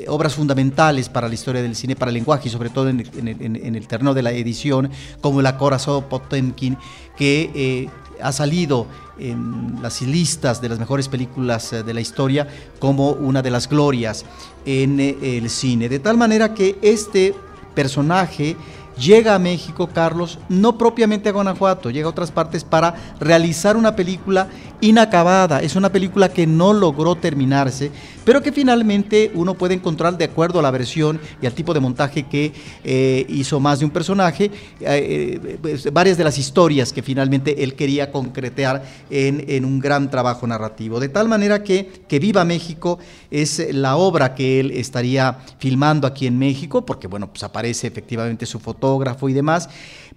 obras 0.08 0.34
fundamentales 0.34 1.08
para 1.08 1.28
la 1.28 1.34
historia 1.34 1.62
del 1.62 1.76
cine, 1.76 1.94
para 1.94 2.10
el 2.10 2.14
lenguaje 2.14 2.48
y 2.48 2.50
sobre 2.50 2.70
todo 2.70 2.88
en, 2.88 3.00
el 3.76 3.86
terreno 3.86 4.14
de 4.14 4.22
la 4.22 4.32
edición, 4.32 4.90
como 5.20 5.42
La 5.42 5.56
Corazón 5.56 6.04
Potemkin, 6.08 6.76
que 7.16 7.88
ha 8.22 8.32
salido 8.32 8.87
en 9.18 9.80
las 9.82 10.02
listas 10.02 10.61
de 10.61 10.68
las 10.68 10.78
mejores 10.78 11.08
películas 11.08 11.72
eh, 11.72 11.82
de 11.82 11.94
la 11.94 12.00
historia 12.00 12.48
como 12.78 13.11
una 13.11 13.42
de 13.42 13.50
las 13.50 13.68
glorias 13.68 14.24
en 14.64 15.00
eh, 15.00 15.16
el 15.22 15.50
cine. 15.50 15.88
De 15.88 15.98
tal 15.98 16.16
manera 16.16 16.54
que 16.54 16.78
este 16.82 17.35
personaje 17.74 18.56
llega 18.98 19.35
a 19.35 19.38
México, 19.38 19.88
Carlos, 19.92 20.38
no 20.48 20.78
propiamente 20.78 21.28
a 21.28 21.33
Guanajuato, 21.33 21.90
llega 21.90 22.07
a 22.07 22.11
otras 22.11 22.31
partes 22.31 22.64
para 22.64 22.94
realizar 23.20 23.76
una 23.76 23.96
película 23.96 24.48
inacabada. 24.81 25.61
Es 25.61 25.76
una 25.76 25.92
película 25.92 26.28
que 26.28 26.46
no 26.46 26.72
logró 26.72 27.14
terminarse, 27.14 27.90
pero 28.24 28.42
que 28.42 28.52
finalmente 28.52 29.31
uno 29.35 29.55
puede 29.55 29.74
encontrar 29.74 30.18
de 30.18 30.24
acuerdo 30.24 30.59
a 30.59 30.62
la 30.62 30.70
versión 30.70 31.20
y 31.40 31.46
al 31.46 31.55
tipo 31.55 31.72
de 31.72 31.81
montaje 31.81 32.24
que 32.24 32.52
eh, 32.85 33.24
hizo 33.28 33.61
más 33.61 33.78
de 33.78 33.85
un 33.85 33.90
personaje, 33.90 34.44
eh, 34.44 34.50
eh, 34.81 35.59
pues, 35.61 35.92
varias 35.92 36.18
de 36.18 36.24
las 36.24 36.38
historias 36.38 36.92
que 36.92 37.02
finalmente 37.02 37.62
él 37.62 37.74
quería 37.74 38.11
concretar 38.11 38.83
en, 39.11 39.44
en, 39.48 39.64
un 39.64 39.78
gran 39.78 40.11
trabajo 40.11 40.46
narrativo. 40.46 41.00
De 41.00 41.09
tal 41.09 41.28
manera 41.28 41.62
que 41.62 42.02
Que 42.09 42.18
Viva 42.18 42.44
México 42.44 42.98
es 43.31 43.72
la 43.72 43.96
obra 43.96 44.35
que 44.35 44.61
él 44.61 44.70
estaría 44.72 45.38
filmando 45.59 46.07
aquí 46.07 46.26
en 46.26 46.38
México, 46.38 46.85
porque 46.85 47.07
bueno, 47.07 47.28
pues 47.28 47.42
aparece 47.42 47.87
efectivamente 47.87 48.46
su 48.46 48.59
foto 48.59 48.82
fotógrafo 48.83 49.29
y 49.29 49.33
demás. 49.33 49.68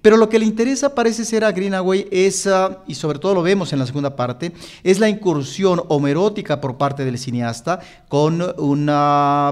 Pero 0.01 0.17
lo 0.17 0.29
que 0.29 0.37
le 0.37 0.45
interesa 0.45 0.93
parece 0.93 1.25
ser 1.25 1.43
a 1.43 1.51
Greenaway 1.51 2.07
es, 2.11 2.45
ah, 2.47 2.83
y 2.87 2.93
sobre 2.93 3.17
todo 3.17 3.33
lo 3.33 3.41
vemos 3.41 3.73
en 3.73 3.79
la 3.79 3.85
segunda 3.85 4.15
parte, 4.15 4.51
es 4.83 4.99
la 4.99 5.09
incursión 5.09 5.81
homerótica 5.87 6.61
por 6.61 6.77
parte 6.77 7.05
del 7.05 7.17
cineasta 7.17 7.79
con 8.07 8.41
un 8.57 8.85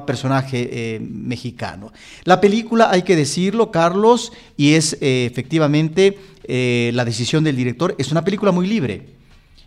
personaje 0.05 0.69
eh, 0.71 0.99
mexicano. 0.99 1.91
La 2.23 2.39
película, 2.39 2.89
hay 2.91 3.01
que 3.01 3.15
decirlo, 3.15 3.71
Carlos, 3.71 4.31
y 4.57 4.73
es 4.73 4.97
eh, 5.01 5.27
efectivamente 5.31 6.19
eh, 6.43 6.91
la 6.93 7.05
decisión 7.05 7.43
del 7.43 7.55
director, 7.55 7.95
es 7.97 8.11
una 8.11 8.23
película 8.23 8.51
muy 8.51 8.67
libre. 8.67 9.07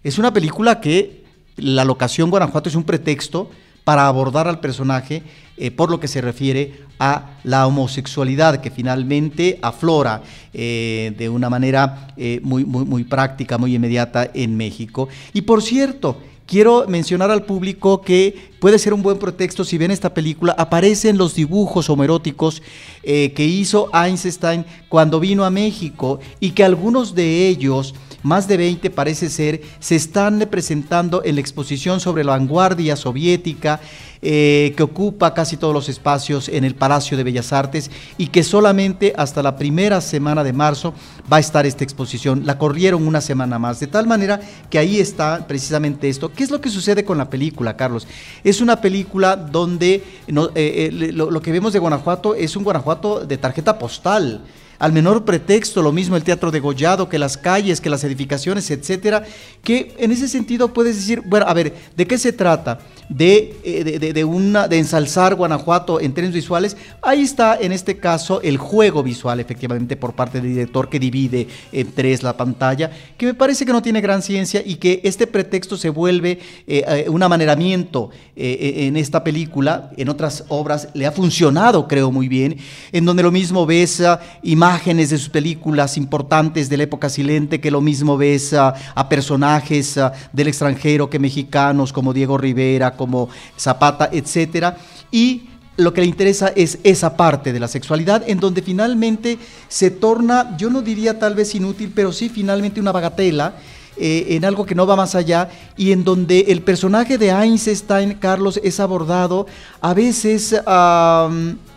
Es 0.05 0.19
una 0.19 0.33
película 0.33 0.81
que 0.81 1.25
la 1.57 1.85
locación 1.85 2.31
Guanajuato 2.31 2.69
es 2.69 2.77
un 2.77 2.85
pretexto 2.85 3.51
para 3.87 4.09
abordar 4.09 4.49
al 4.49 4.59
personaje 4.59 5.23
eh, 5.57 5.71
por 5.71 5.93
lo 5.93 6.01
que 6.01 6.09
se 6.09 6.21
refiere 6.21 6.81
a 6.99 7.39
la 7.45 7.69
homosexualidad 7.69 8.61
que 8.61 8.73
finalmente 8.73 9.61
aflora 9.63 10.23
eh, 10.53 11.15
de 11.17 11.29
una 11.29 11.49
manera 11.49 12.09
eh, 12.17 12.41
muy, 12.43 12.65
muy, 12.65 12.85
muy 12.85 13.05
práctica, 13.05 13.59
muy 13.59 13.77
inmediata 13.77 14.29
en 14.35 14.57
México. 14.57 15.09
Y 15.33 15.43
por 15.43 15.63
cierto, 15.63 16.17
quiero 16.47 16.87
mencionar 16.89 17.31
al 17.31 17.45
público 17.45 18.01
que 18.01 18.51
puede 18.59 18.81
ser 18.81 18.93
un 18.93 19.05
buen 19.05 19.21
pretexto 19.21 19.65
si 19.65 19.79
ven 19.79 19.93
esta 19.93 20.13
película, 20.13 20.57
aparecen 20.59 21.17
los 21.17 21.37
dibujos 21.37 21.89
homeróticos 21.89 22.63
que 23.05 23.45
hizo 23.45 23.89
Einstein 23.95 24.65
cuando 24.89 25.21
vino 25.21 25.45
a 25.45 25.51
México 25.51 26.19
y 26.41 26.51
que 26.51 26.65
algunos 26.65 27.15
de 27.15 27.47
ellos 27.47 27.95
más 28.27 28.49
de 28.49 28.57
20 28.57 28.91
parece 28.91 29.31
ser, 29.31 29.63
se 29.79 29.95
están 29.95 30.49
presentando 30.51 31.23
en 31.25 31.37
la 31.37 31.41
exposición 31.41 32.01
sobre 32.01 32.25
la 32.25 32.33
vanguardia 32.33 32.97
soviética, 32.97 33.81
eh, 34.21 34.75
que 34.77 34.83
ocupa 34.83 35.33
casi 35.33 35.57
todos 35.57 35.73
los 35.73 35.89
espacios 35.89 36.49
en 36.49 36.65
el 36.65 36.75
Palacio 36.75 37.17
de 37.17 37.23
Bellas 37.23 37.53
Artes 37.53 37.89
y 38.19 38.27
que 38.29 38.43
solamente 38.43 39.13
hasta 39.17 39.45
la 39.45 39.57
primera 39.57 40.01
semana 40.01 40.43
de 40.43 40.53
marzo 40.53 40.93
va 41.33 41.37
a 41.37 41.41
estar 41.41 41.67
esta 41.67 41.85
exposición. 41.85 42.45
La 42.45 42.59
corrieron 42.59 43.07
una 43.07 43.21
semana 43.21 43.61
más, 43.61 43.79
de 43.79 43.87
tal 43.87 44.09
manera 44.09 44.41
que 44.71 44.81
ahí 44.81 44.99
está 44.99 45.47
precisamente 45.47 46.09
esto. 46.09 46.33
¿Qué 46.33 46.43
es 46.43 46.51
lo 46.51 46.61
que 46.61 46.69
sucede 46.69 47.05
con 47.05 47.19
la 47.19 47.31
película, 47.31 47.77
Carlos? 47.77 48.09
Es 48.43 48.61
una 48.61 48.81
película 48.81 49.37
donde 49.37 50.03
eh, 50.27 50.51
eh, 50.57 51.13
lo 51.13 51.41
que 51.41 51.53
vemos 51.53 51.73
de 51.73 51.79
Guanajuato 51.79 52.35
es 52.35 52.57
un 52.57 52.65
Guanajuato 52.65 53.25
de 53.25 53.39
tarjeta 53.39 53.79
postal 53.79 54.43
al 54.79 54.93
menor 54.93 55.25
pretexto, 55.25 55.83
lo 55.83 55.93
mismo 55.93 56.17
el 56.17 56.23
teatro 56.23 56.51
de 56.51 56.61
Gollado, 56.61 57.09
que 57.09 57.19
las 57.19 57.37
calles, 57.37 57.81
que 57.81 57.91
las 57.91 58.05
edificaciones, 58.05 58.71
etcétera, 58.71 59.25
que 59.63 59.95
en 59.99 60.13
ese 60.13 60.29
sentido 60.29 60.73
puedes 60.73 60.97
decir, 60.97 61.23
bueno, 61.25 61.47
a 61.49 61.55
ver, 61.55 61.75
¿de 61.97 62.07
qué 62.07 62.19
se 62.19 62.33
trata? 62.33 62.79
De, 63.09 63.57
eh, 63.63 64.13
de, 64.13 64.25
una, 64.25 64.67
de 64.67 64.79
ensalzar 64.79 65.37
Guanajuato 65.37 66.01
en 66.01 66.13
términos 66.13 66.35
visuales, 66.35 66.77
ahí 67.03 67.23
está 67.23 67.57
en 67.57 67.71
este 67.71 67.99
caso 67.99 68.41
el 68.43 68.59
juego 68.59 69.03
visual, 69.03 69.39
efectivamente, 69.39 69.97
por 69.97 70.15
parte 70.15 70.41
del 70.41 70.51
director 70.51 70.89
que 70.89 70.99
divide 70.99 71.47
en 71.71 71.93
tres 71.93 72.23
la 72.23 72.37
pantalla, 72.37 72.91
que 73.17 73.27
me 73.27 73.35
parece 73.35 73.65
que 73.65 73.73
no 73.73 73.81
tiene 73.81 74.01
gran 74.01 74.23
ciencia 74.23 74.61
y 74.65 74.75
que 74.77 75.01
este 75.05 75.27
pretexto 75.27 75.77
se 75.77 75.89
vuelve 75.89 76.41
eh, 76.67 76.85
eh, 76.87 77.07
un 77.09 77.23
amaneramiento 77.23 78.11
en 78.39 78.99
esta 78.99 79.25
película, 79.25 79.91
en 79.97 80.11
otras 80.11 80.45
obras 80.49 80.89
le 80.93 81.07
ha 81.07 81.13
funcionado, 81.13 81.89
creo, 81.89 82.13
muy 82.13 82.29
bien, 82.29 82.59
en 82.93 83.07
donde 83.07 83.23
lo 83.23 83.33
mismo 83.33 83.65
ves 83.65 84.03
imágenes 84.43 84.66
imágenes 84.67 85.11
de 85.11 85.19
sus 85.19 85.29
películas 85.29 85.97
importantes 85.97 86.69
de 86.69 86.77
la 86.77 86.83
época 86.83 87.09
silente, 87.09 87.61
que 87.61 87.71
lo 87.71 87.81
mismo 87.81 88.17
ves 88.17 88.53
a, 88.53 88.75
personajes 89.09 89.97
del 90.33 90.49
extranjero 90.49 91.09
que 91.09 91.21
mexicanos, 91.21 91.93
como 91.93 92.13
Diego 92.13 92.37
Rivera, 92.37 92.97
como 92.97 93.29
Zapata, 93.57 94.09
etcétera, 94.11 94.77
y 95.13 95.51
lo 95.77 95.93
que 95.93 96.01
le 96.01 96.09
interesa 96.09 96.49
es 96.57 96.81
esa 96.83 97.17
parte 97.17 97.53
de 97.53 97.61
la 97.61 97.69
sexualidad 97.69 98.25
en 98.27 98.41
donde 98.41 98.61
finalmente 98.61 99.39
se 99.69 99.93
torna, 99.93 100.57
yo 100.57 100.69
no 100.69 100.83
diría 100.83 101.17
tal 101.21 101.37
vez 101.37 101.55
inútil, 101.55 101.93
pero 101.95 102.11
sí 102.11 102.29
finalmente 102.29 102.81
una 102.81 102.91
bagatela 102.91 103.55
eh, 103.97 104.27
en 104.31 104.45
algo 104.45 104.67
que 104.67 104.75
no 104.75 104.87
va 104.87 104.97
más 104.97 105.15
allá 105.15 105.49
y 105.77 105.93
en 105.93 106.05
donde 106.05 106.41
el 106.49 106.63
personaje 106.63 107.19
de 107.19 107.31
Einstein, 107.31 108.15
Carlos, 108.15 108.61
es 108.63 108.81
abordado 108.81 109.47
a 109.81 109.95
veces, 109.95 110.55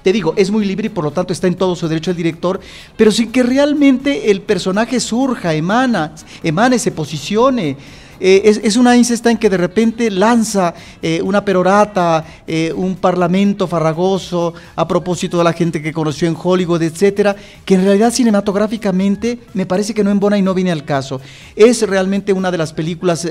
te 0.04 0.14
digo, 0.14 0.34
es 0.36 0.52
muy 0.52 0.66
libre 0.66 0.88
y 0.88 0.90
por 0.90 1.04
lo 1.04 1.12
tanto 1.12 1.34
está 1.34 1.48
en 1.48 1.56
todo 1.56 1.76
su 1.76 1.88
derecho 1.88 2.12
el 2.12 2.18
director, 2.18 2.60
pero 2.98 3.12
sin 3.12 3.32
que 3.32 3.44
realmente 3.44 4.32
el 4.32 4.42
personaje 4.42 5.00
surja, 5.00 5.54
emana, 5.54 6.14
emane, 6.44 6.80
se 6.80 6.92
posicione. 6.92 7.78
Eh, 8.20 8.60
es, 8.64 8.76
una 8.76 8.96
Einstein 8.96 9.38
que 9.38 9.50
de 9.50 9.58
repente 9.58 10.12
lanza 10.12 10.74
eh, 11.02 11.22
una 11.22 11.44
perorata, 11.46 12.26
eh, 12.46 12.74
un 12.76 12.96
parlamento 12.96 13.68
farragoso 13.68 14.54
a 14.76 14.88
propósito 14.88 15.38
de 15.38 15.44
la 15.44 15.54
gente 15.54 15.82
que 15.82 15.94
conoció 15.94 16.28
en 16.28 16.38
Hollywood, 16.42 16.82
etcétera, 16.82 17.36
que 17.66 17.76
en 17.76 17.86
realidad 17.86 18.12
cinematográficamente 18.12 19.40
me 19.54 19.66
parece 19.66 19.94
que 19.94 20.04
no 20.04 20.12
embona 20.12 20.38
y 20.38 20.42
no 20.42 20.54
viene 20.54 20.72
al 20.72 20.86
caso. 20.86 21.22
Es 21.56 21.82
realmente 21.88 22.34
una 22.34 22.52
de 22.52 22.58
las 22.58 22.74
películas 22.74 23.28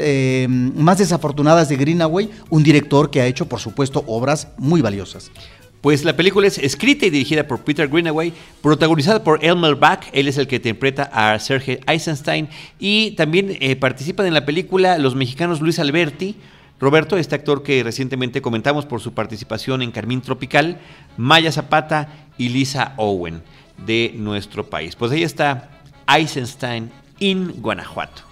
más 0.49 0.99
desafortunadas 0.99 1.69
de 1.69 1.77
Greenaway, 1.77 2.31
un 2.51 2.63
director 2.63 3.11
que 3.11 3.21
ha 3.21 3.27
hecho, 3.27 3.47
por 3.47 3.61
supuesto, 3.61 4.05
obras 4.07 4.49
muy 4.57 4.81
valiosas. 4.81 5.31
Pues 5.81 6.05
la 6.05 6.17
película 6.17 6.49
es 6.49 6.59
escrita 6.59 7.07
y 7.07 7.11
dirigida 7.11 7.47
por 7.47 7.61
Peter 7.61 7.89
Greenaway, 7.89 8.33
protagonizada 8.63 9.23
por 9.23 9.45
Elmer 9.45 9.77
Bach, 9.77 10.07
él 10.13 10.27
es 10.27 10.37
el 10.37 10.49
que 10.49 10.57
interpreta 10.57 11.05
a 11.13 11.39
Sergei 11.39 11.79
Eisenstein, 11.87 12.49
y 12.81 13.13
también 13.13 13.57
eh, 13.61 13.77
participan 13.77 14.27
en 14.27 14.35
la 14.35 14.45
película 14.45 14.99
los 14.99 15.15
mexicanos 15.15 15.61
Luis 15.61 15.79
Alberti, 15.79 16.35
Roberto, 16.81 17.17
este 17.17 17.35
actor 17.35 17.63
que 17.63 17.83
recientemente 17.83 18.43
comentamos 18.43 18.87
por 18.87 19.01
su 19.01 19.13
participación 19.13 19.83
en 19.83 19.91
Carmín 19.91 20.21
Tropical, 20.21 20.79
Maya 21.17 21.51
Zapata 21.51 22.09
y 22.39 22.51
Lisa 22.51 22.95
Owen 22.97 23.43
de 23.85 24.13
nuestro 24.17 24.71
país. 24.71 24.95
Pues 24.97 25.13
ahí 25.13 25.23
está 25.23 25.71
Eisenstein 26.09 26.91
in 27.19 27.61
Guanajuato, 27.61 28.23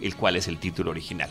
el 0.00 0.14
cual 0.14 0.36
es 0.36 0.46
el 0.46 0.58
título 0.58 0.90
original. 0.92 1.30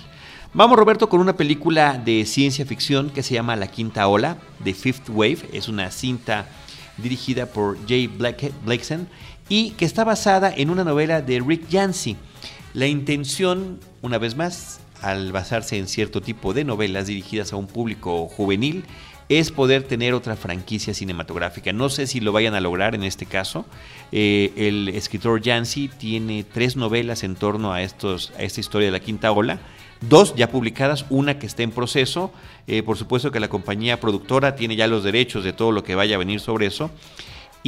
Vamos, 0.56 0.80
Roberto, 0.80 1.10
con 1.10 1.20
una 1.20 1.36
película 1.36 1.98
de 1.98 2.26
ciencia 2.26 2.66
ficción 2.66 3.10
que 3.10 3.24
se 3.24 3.34
llama 3.34 3.58
La 3.58 3.68
Quinta 3.68 4.08
Ola, 4.08 4.38
The 4.64 4.74
Fifth 4.74 5.10
Wave. 5.10 5.40
Es 5.52 5.68
una 5.68 5.92
cinta 5.92 6.48
dirigida 6.96 7.48
por 7.48 7.78
Jay 7.86 8.08
Blakeson 8.08 9.10
y 9.50 9.72
que 9.72 9.84
está 9.84 10.06
basada 10.06 10.54
en 10.56 10.70
una 10.70 10.86
novela 10.86 11.22
de 11.22 11.42
Rick 11.46 11.68
Yancey. 11.68 12.16
La 12.74 12.88
intención, 12.88 13.82
una 14.02 14.18
vez 14.18 14.38
más, 14.38 14.80
al 15.02 15.34
basarse 15.34 15.78
en 15.78 15.90
cierto 15.90 16.22
tipo 16.22 16.54
de 16.54 16.64
novelas 16.64 17.08
dirigidas 17.08 17.52
a 17.52 17.58
un 17.58 17.68
público 17.68 18.30
juvenil, 18.30 18.86
es 19.28 19.52
poder 19.52 19.84
tener 19.84 20.14
otra 20.14 20.38
franquicia 20.38 20.94
cinematográfica. 20.94 21.74
No 21.74 21.90
sé 21.90 22.08
si 22.08 22.22
lo 22.22 22.32
vayan 22.32 22.54
a 22.54 22.62
lograr 22.62 22.96
en 22.96 23.04
este 23.04 23.26
caso. 23.26 23.66
Eh, 24.14 24.54
el 24.56 24.88
escritor 24.88 25.42
Yancey 25.42 25.90
tiene 25.90 26.46
tres 26.46 26.78
novelas 26.78 27.26
en 27.26 27.36
torno 27.36 27.74
a 27.74 27.82
esta 27.82 28.62
historia 28.62 28.86
de 28.86 28.94
la 28.94 29.02
quinta 29.02 29.34
ola 29.34 29.60
dos 30.02 30.36
ya 30.36 30.50
publicadas, 30.50 31.06
una 31.10 31.40
que 31.40 31.48
está 31.48 31.64
en 31.64 31.72
proceso. 31.72 32.32
Eh, 32.68 32.84
por 32.84 32.98
supuesto 32.98 33.32
que 33.32 33.40
la 33.40 33.48
compañía 33.48 34.00
productora 34.00 34.56
tiene 34.56 34.76
ya 34.76 34.88
los 34.88 35.04
derechos 35.04 35.44
de 35.44 35.54
todo 35.54 35.72
lo 35.72 35.84
que 35.84 35.96
vaya 35.96 36.16
a 36.16 36.20
venir 36.20 36.40
sobre 36.40 36.68
eso. 36.68 36.92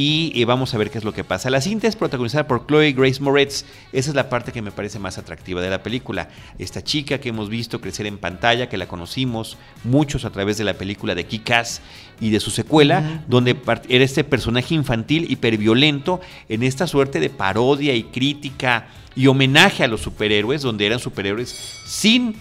Y 0.00 0.30
eh, 0.40 0.44
vamos 0.44 0.72
a 0.72 0.78
ver 0.78 0.92
qué 0.92 0.98
es 0.98 1.02
lo 1.02 1.12
que 1.12 1.24
pasa. 1.24 1.50
La 1.50 1.60
cinta 1.60 1.88
es 1.88 1.96
protagonizada 1.96 2.46
por 2.46 2.68
Chloe 2.68 2.92
Grace 2.92 3.20
Moretz. 3.20 3.64
Esa 3.92 4.10
es 4.10 4.14
la 4.14 4.28
parte 4.28 4.52
que 4.52 4.62
me 4.62 4.70
parece 4.70 5.00
más 5.00 5.18
atractiva 5.18 5.60
de 5.60 5.70
la 5.70 5.82
película. 5.82 6.28
Esta 6.56 6.84
chica 6.84 7.18
que 7.18 7.30
hemos 7.30 7.48
visto 7.48 7.80
crecer 7.80 8.06
en 8.06 8.16
pantalla, 8.16 8.68
que 8.68 8.76
la 8.76 8.86
conocimos 8.86 9.58
muchos 9.82 10.24
a 10.24 10.30
través 10.30 10.56
de 10.56 10.62
la 10.62 10.74
película 10.74 11.16
de 11.16 11.26
Kick-Ass 11.26 11.80
y 12.20 12.30
de 12.30 12.38
su 12.38 12.52
secuela, 12.52 13.24
donde 13.26 13.56
era 13.88 14.04
este 14.04 14.22
personaje 14.22 14.72
infantil 14.72 15.32
hiperviolento 15.32 16.20
en 16.48 16.62
esta 16.62 16.86
suerte 16.86 17.18
de 17.18 17.30
parodia 17.30 17.92
y 17.92 18.04
crítica 18.04 18.86
y 19.16 19.26
homenaje 19.26 19.82
a 19.82 19.88
los 19.88 20.02
superhéroes, 20.02 20.62
donde 20.62 20.86
eran 20.86 21.00
superhéroes 21.00 21.48
sin, 21.86 22.36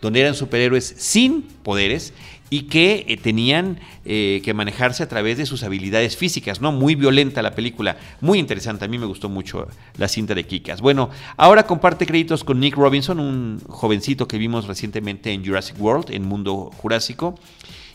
donde 0.00 0.20
eran 0.20 0.36
superhéroes 0.36 0.94
sin 0.96 1.42
poderes 1.42 2.12
y 2.50 2.62
que 2.62 3.04
eh, 3.08 3.16
tenían 3.16 3.80
eh, 4.04 4.40
que 4.44 4.54
manejarse 4.54 5.02
a 5.02 5.08
través 5.08 5.38
de 5.38 5.46
sus 5.46 5.62
habilidades 5.62 6.16
físicas, 6.16 6.60
¿no? 6.60 6.72
Muy 6.72 6.94
violenta 6.94 7.42
la 7.42 7.54
película, 7.54 7.96
muy 8.20 8.38
interesante, 8.38 8.84
a 8.84 8.88
mí 8.88 8.98
me 8.98 9.06
gustó 9.06 9.28
mucho 9.28 9.68
la 9.96 10.08
cinta 10.08 10.34
de 10.34 10.44
Kikas. 10.44 10.80
Bueno, 10.80 11.10
ahora 11.36 11.66
comparte 11.66 12.06
créditos 12.06 12.44
con 12.44 12.60
Nick 12.60 12.76
Robinson, 12.76 13.20
un 13.20 13.60
jovencito 13.68 14.28
que 14.28 14.38
vimos 14.38 14.66
recientemente 14.66 15.32
en 15.32 15.44
Jurassic 15.44 15.80
World, 15.80 16.10
en 16.10 16.24
Mundo 16.24 16.70
Jurásico 16.76 17.34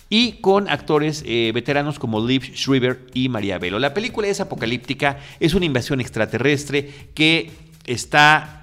y 0.09 0.33
con 0.41 0.69
actores 0.69 1.23
eh, 1.25 1.51
veteranos 1.53 1.99
como 1.99 2.25
Liv 2.25 2.43
Schreiber 2.55 3.05
y 3.13 3.29
María 3.29 3.59
Velo. 3.59 3.79
La 3.79 3.93
película 3.93 4.27
es 4.27 4.41
apocalíptica, 4.41 5.19
es 5.39 5.53
una 5.53 5.65
invasión 5.65 6.01
extraterrestre 6.01 6.89
que 7.13 7.51
está 7.85 8.58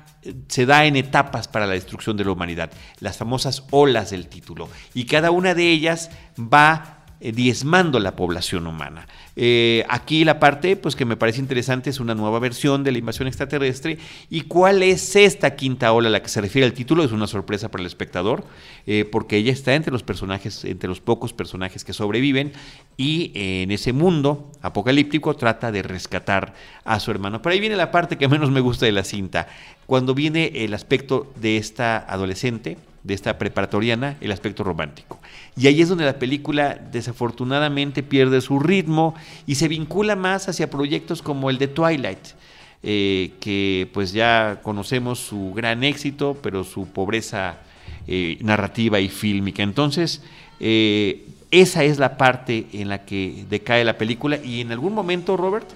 se 0.48 0.66
da 0.66 0.84
en 0.84 0.96
etapas 0.96 1.48
para 1.48 1.66
la 1.66 1.74
destrucción 1.74 2.16
de 2.16 2.24
la 2.24 2.32
humanidad, 2.32 2.70
las 3.00 3.16
famosas 3.16 3.64
olas 3.70 4.10
del 4.10 4.28
título, 4.28 4.68
y 4.94 5.04
cada 5.04 5.30
una 5.30 5.54
de 5.54 5.70
ellas 5.70 6.10
va 6.38 6.95
diezmando 7.20 7.98
la 7.98 8.14
población 8.14 8.66
humana. 8.66 9.06
Eh, 9.36 9.84
aquí 9.88 10.24
la 10.24 10.38
parte 10.38 10.76
pues, 10.76 10.96
que 10.96 11.04
me 11.04 11.16
parece 11.16 11.40
interesante 11.40 11.90
es 11.90 12.00
una 12.00 12.14
nueva 12.14 12.38
versión 12.38 12.84
de 12.84 12.92
la 12.92 12.98
invasión 12.98 13.28
extraterrestre. 13.28 13.98
¿Y 14.30 14.42
cuál 14.42 14.82
es 14.82 15.16
esta 15.16 15.56
quinta 15.56 15.92
ola 15.92 16.08
a 16.08 16.12
la 16.12 16.22
que 16.22 16.28
se 16.28 16.40
refiere 16.40 16.66
el 16.66 16.72
título? 16.72 17.04
Es 17.04 17.12
una 17.12 17.26
sorpresa 17.26 17.70
para 17.70 17.82
el 17.82 17.86
espectador, 17.86 18.44
eh, 18.86 19.04
porque 19.10 19.36
ella 19.36 19.52
está 19.52 19.74
entre 19.74 19.92
los 19.92 20.02
personajes, 20.02 20.64
entre 20.64 20.88
los 20.88 21.00
pocos 21.00 21.32
personajes 21.32 21.84
que 21.84 21.92
sobreviven, 21.92 22.52
y 22.96 23.32
en 23.34 23.70
ese 23.70 23.92
mundo 23.92 24.50
apocalíptico 24.62 25.36
trata 25.36 25.72
de 25.72 25.82
rescatar 25.82 26.54
a 26.84 27.00
su 27.00 27.10
hermano. 27.10 27.42
Pero 27.42 27.52
ahí 27.52 27.60
viene 27.60 27.76
la 27.76 27.90
parte 27.90 28.16
que 28.16 28.28
menos 28.28 28.50
me 28.50 28.60
gusta 28.60 28.86
de 28.86 28.92
la 28.92 29.04
cinta, 29.04 29.48
cuando 29.86 30.14
viene 30.14 30.52
el 30.64 30.74
aspecto 30.74 31.32
de 31.36 31.56
esta 31.56 31.98
adolescente 31.98 32.78
de 33.06 33.14
esta 33.14 33.38
preparatoriana 33.38 34.16
el 34.20 34.32
aspecto 34.32 34.64
romántico. 34.64 35.20
Y 35.56 35.68
ahí 35.68 35.80
es 35.80 35.88
donde 35.88 36.04
la 36.04 36.18
película 36.18 36.74
desafortunadamente 36.74 38.02
pierde 38.02 38.40
su 38.40 38.58
ritmo 38.58 39.14
y 39.46 39.54
se 39.54 39.68
vincula 39.68 40.16
más 40.16 40.48
hacia 40.48 40.68
proyectos 40.68 41.22
como 41.22 41.48
el 41.48 41.58
de 41.58 41.68
Twilight, 41.68 42.18
eh, 42.82 43.32
que 43.40 43.88
pues 43.94 44.12
ya 44.12 44.58
conocemos 44.62 45.20
su 45.20 45.52
gran 45.54 45.84
éxito, 45.84 46.36
pero 46.42 46.64
su 46.64 46.88
pobreza 46.88 47.58
eh, 48.08 48.38
narrativa 48.40 48.98
y 48.98 49.08
fílmica. 49.08 49.62
Entonces, 49.62 50.22
eh, 50.58 51.28
esa 51.52 51.84
es 51.84 51.98
la 51.98 52.16
parte 52.16 52.66
en 52.72 52.88
la 52.88 53.04
que 53.04 53.44
decae 53.48 53.84
la 53.84 53.96
película 53.96 54.36
y 54.36 54.60
en 54.60 54.72
algún 54.72 54.94
momento, 54.94 55.36
Robert, 55.36 55.68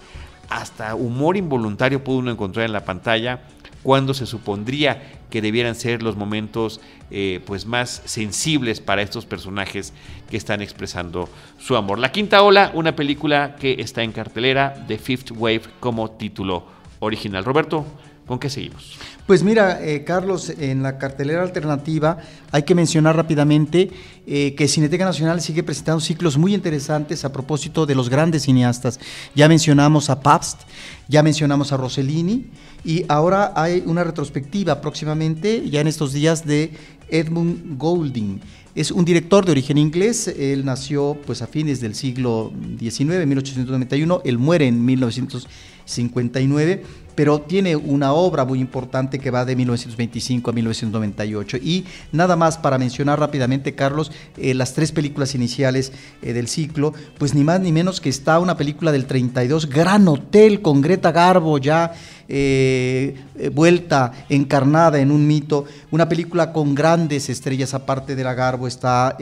hasta 0.49 0.97
humor 0.97 1.37
involuntario 1.37 2.03
pudo 2.03 2.19
uno 2.19 2.33
encontrar 2.33 2.67
en 2.67 2.73
la 2.73 2.85
pantalla 2.85 3.41
cuando 3.83 4.15
se 4.15 4.27
supondría 4.27 5.03
que 5.31 5.41
debieran 5.41 5.75
ser 5.75 6.03
los 6.03 6.17
momentos 6.17 6.81
eh, 7.11 7.41
pues 7.47 7.67
más 7.67 8.03
sensibles 8.05 8.81
para 8.81 9.03
estos 9.03 9.25
personajes 9.27 9.93
que 10.29 10.37
están 10.37 10.61
expresando 10.61 11.29
su 11.59 11.77
amor. 11.77 11.99
La 11.99 12.13
Quinta 12.13 12.43
Ola, 12.43 12.71
una 12.75 12.95
película 12.95 13.57
que 13.57 13.81
está 13.81 14.03
en 14.03 14.13
cartelera 14.13 14.71
de 14.87 14.99
Fifth 14.99 15.31
Wave 15.33 15.63
como 15.81 16.11
título 16.11 16.65
original. 17.01 17.45
Roberto, 17.45 17.87
¿con 18.31 18.39
qué 18.39 18.49
seguimos? 18.49 18.97
Pues 19.27 19.43
mira, 19.43 19.85
eh, 19.85 20.05
Carlos, 20.05 20.51
en 20.51 20.85
la 20.85 20.99
cartelera 20.99 21.43
alternativa 21.43 22.19
hay 22.53 22.63
que 22.63 22.77
mencionar 22.77 23.17
rápidamente 23.17 23.91
eh, 24.25 24.55
que 24.55 24.69
Cineteca 24.69 25.05
Nacional 25.05 25.41
sigue 25.41 25.65
presentando 25.65 26.01
ciclos 26.01 26.39
muy 26.39 26.55
interesantes 26.55 27.25
a 27.25 27.33
propósito 27.33 27.87
de 27.87 27.97
los 27.97 28.09
grandes 28.09 28.43
cineastas. 28.43 29.01
Ya 29.35 29.49
mencionamos 29.49 30.11
a 30.11 30.21
Pabst, 30.21 30.61
ya 31.09 31.25
mencionamos 31.25 31.73
a 31.73 31.77
Rossellini 31.77 32.47
y 32.85 33.05
ahora 33.09 33.53
hay 33.57 33.83
una 33.85 34.05
retrospectiva 34.05 34.81
próximamente, 34.81 35.69
ya 35.69 35.81
en 35.81 35.89
estos 35.89 36.13
días, 36.13 36.47
de 36.47 36.71
Edmund 37.09 37.79
Goulding. 37.79 38.41
Es 38.77 38.93
un 38.93 39.05
director 39.05 39.45
de 39.45 39.51
origen 39.51 39.77
inglés, 39.77 40.29
él 40.29 40.65
nació 40.65 41.19
pues 41.27 41.43
a 41.43 41.49
fines 41.49 41.81
del 41.81 41.97
siglo 41.97 42.53
XIX, 42.79 43.27
1891, 43.27 44.23
él 44.25 44.39
muere 44.39 44.69
en 44.69 44.85
1959 44.85 46.85
pero 47.21 47.43
tiene 47.43 47.77
una 47.77 48.15
obra 48.15 48.47
muy 48.47 48.61
importante 48.61 49.19
que 49.19 49.31
va 49.31 49.45
de 49.45 49.55
1925 49.55 50.49
a 50.49 50.55
1998. 50.55 51.59
Y 51.59 51.85
nada 52.13 52.35
más 52.35 52.57
para 52.57 52.79
mencionar 52.79 53.21
rápidamente, 53.21 53.75
Carlos, 53.75 54.11
eh, 54.39 54.55
las 54.55 54.73
tres 54.73 54.91
películas 54.91 55.35
iniciales 55.35 55.93
eh, 56.23 56.33
del 56.33 56.49
ciclo, 56.49 56.95
pues 57.19 57.35
ni 57.35 57.45
más 57.45 57.61
ni 57.61 57.73
menos 57.73 58.01
que 58.01 58.09
está 58.09 58.41
una 58.41 58.57
película 58.57 58.91
del 58.91 59.05
32, 59.05 59.69
Gran 59.69 60.09
Hotel, 60.09 60.63
con 60.63 60.81
Greta 60.81 61.13
Garbo 61.13 61.59
ya 61.59 61.93
eh, 62.27 63.15
vuelta, 63.53 64.13
encarnada 64.31 64.99
en 64.99 65.11
un 65.11 65.27
mito, 65.27 65.67
una 65.91 66.09
película 66.09 66.55
con 66.55 66.75
grandes 66.75 67.29
estrellas, 67.29 67.75
aparte 67.75 68.17
de 68.17 68.25
la 68.25 68.33
Garbo 68.33 68.67
está 68.67 69.19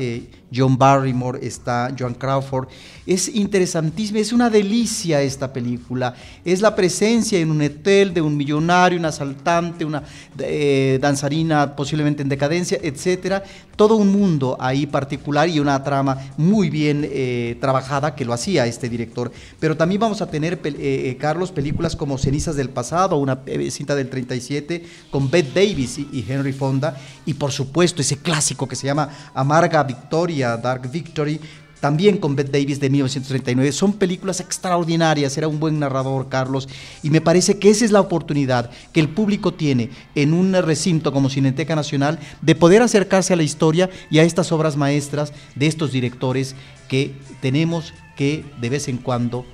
John 0.54 0.78
Barrymore, 0.78 1.38
está 1.42 1.94
Joan 1.98 2.14
Crawford. 2.14 2.68
Es 3.06 3.28
interesantísima, 3.34 4.18
es 4.18 4.32
una 4.32 4.50
delicia 4.50 5.22
esta 5.22 5.52
película. 5.52 6.14
Es 6.44 6.60
la 6.60 6.74
presencia 6.74 7.38
en 7.38 7.50
un 7.50 7.62
de 7.88 8.20
un 8.20 8.36
millonario, 8.36 8.98
un 8.98 9.06
asaltante, 9.06 9.84
una 9.84 10.02
eh, 10.38 10.98
danzarina 11.00 11.74
posiblemente 11.74 12.22
en 12.22 12.28
decadencia, 12.28 12.78
etcétera. 12.82 13.42
Todo 13.76 13.96
un 13.96 14.12
mundo 14.12 14.56
ahí 14.60 14.86
particular 14.86 15.48
y 15.48 15.60
una 15.60 15.82
trama 15.82 16.18
muy 16.36 16.68
bien 16.68 17.08
eh, 17.10 17.56
trabajada 17.60 18.14
que 18.14 18.24
lo 18.24 18.32
hacía 18.32 18.66
este 18.66 18.88
director. 18.88 19.32
Pero 19.58 19.76
también 19.76 20.00
vamos 20.00 20.20
a 20.20 20.30
tener, 20.30 20.60
eh, 20.64 21.16
Carlos, 21.18 21.50
películas 21.50 21.96
como 21.96 22.18
Cenizas 22.18 22.56
del 22.56 22.70
Pasado, 22.70 23.16
una 23.16 23.40
cinta 23.70 23.94
del 23.94 24.10
37 24.10 24.84
con 25.10 25.30
Bette 25.30 25.52
Davis 25.54 25.98
y 25.98 26.24
Henry 26.28 26.52
Fonda. 26.52 26.96
Y 27.24 27.34
por 27.34 27.52
supuesto 27.52 28.02
ese 28.02 28.18
clásico 28.18 28.68
que 28.68 28.76
se 28.76 28.86
llama 28.86 29.08
Amarga 29.34 29.82
Victoria 29.82 30.56
Dark 30.56 30.90
Victory, 30.90 31.40
también 31.80 32.18
con 32.18 32.36
Bette 32.36 32.52
Davis 32.52 32.80
de 32.80 32.90
1939. 32.90 33.72
Son 33.72 33.92
películas 33.92 34.40
extraordinarias, 34.40 35.36
era 35.38 35.48
un 35.48 35.60
buen 35.60 35.78
narrador, 35.78 36.28
Carlos, 36.28 36.68
y 37.02 37.10
me 37.10 37.20
parece 37.20 37.58
que 37.58 37.70
esa 37.70 37.84
es 37.84 37.92
la 37.92 38.00
oportunidad 38.00 38.70
que 38.92 39.00
el 39.00 39.08
público 39.08 39.54
tiene 39.54 39.90
en 40.14 40.32
un 40.32 40.52
recinto 40.54 41.12
como 41.12 41.30
Cineteca 41.30 41.76
Nacional 41.76 42.18
de 42.42 42.54
poder 42.54 42.82
acercarse 42.82 43.32
a 43.32 43.36
la 43.36 43.42
historia 43.42 43.90
y 44.10 44.18
a 44.18 44.24
estas 44.24 44.52
obras 44.52 44.76
maestras 44.76 45.32
de 45.54 45.66
estos 45.66 45.92
directores 45.92 46.54
que 46.88 47.14
tenemos 47.40 47.94
que 48.16 48.44
de 48.60 48.68
vez 48.68 48.88
en 48.88 48.98
cuando 48.98 49.46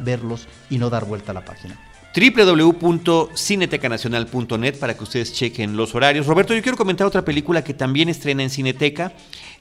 verlos 0.00 0.48
y 0.70 0.78
no 0.78 0.90
dar 0.90 1.04
vuelta 1.04 1.30
a 1.30 1.34
la 1.34 1.44
página 1.44 1.78
www.cinetecanacional.net 2.14 4.78
para 4.78 4.96
que 4.96 5.04
ustedes 5.04 5.32
chequen 5.32 5.76
los 5.76 5.94
horarios. 5.94 6.26
Roberto, 6.26 6.52
yo 6.54 6.62
quiero 6.62 6.76
comentar 6.76 7.06
otra 7.06 7.24
película 7.24 7.62
que 7.62 7.74
también 7.74 8.08
estrena 8.08 8.42
en 8.42 8.50
Cineteca. 8.50 9.12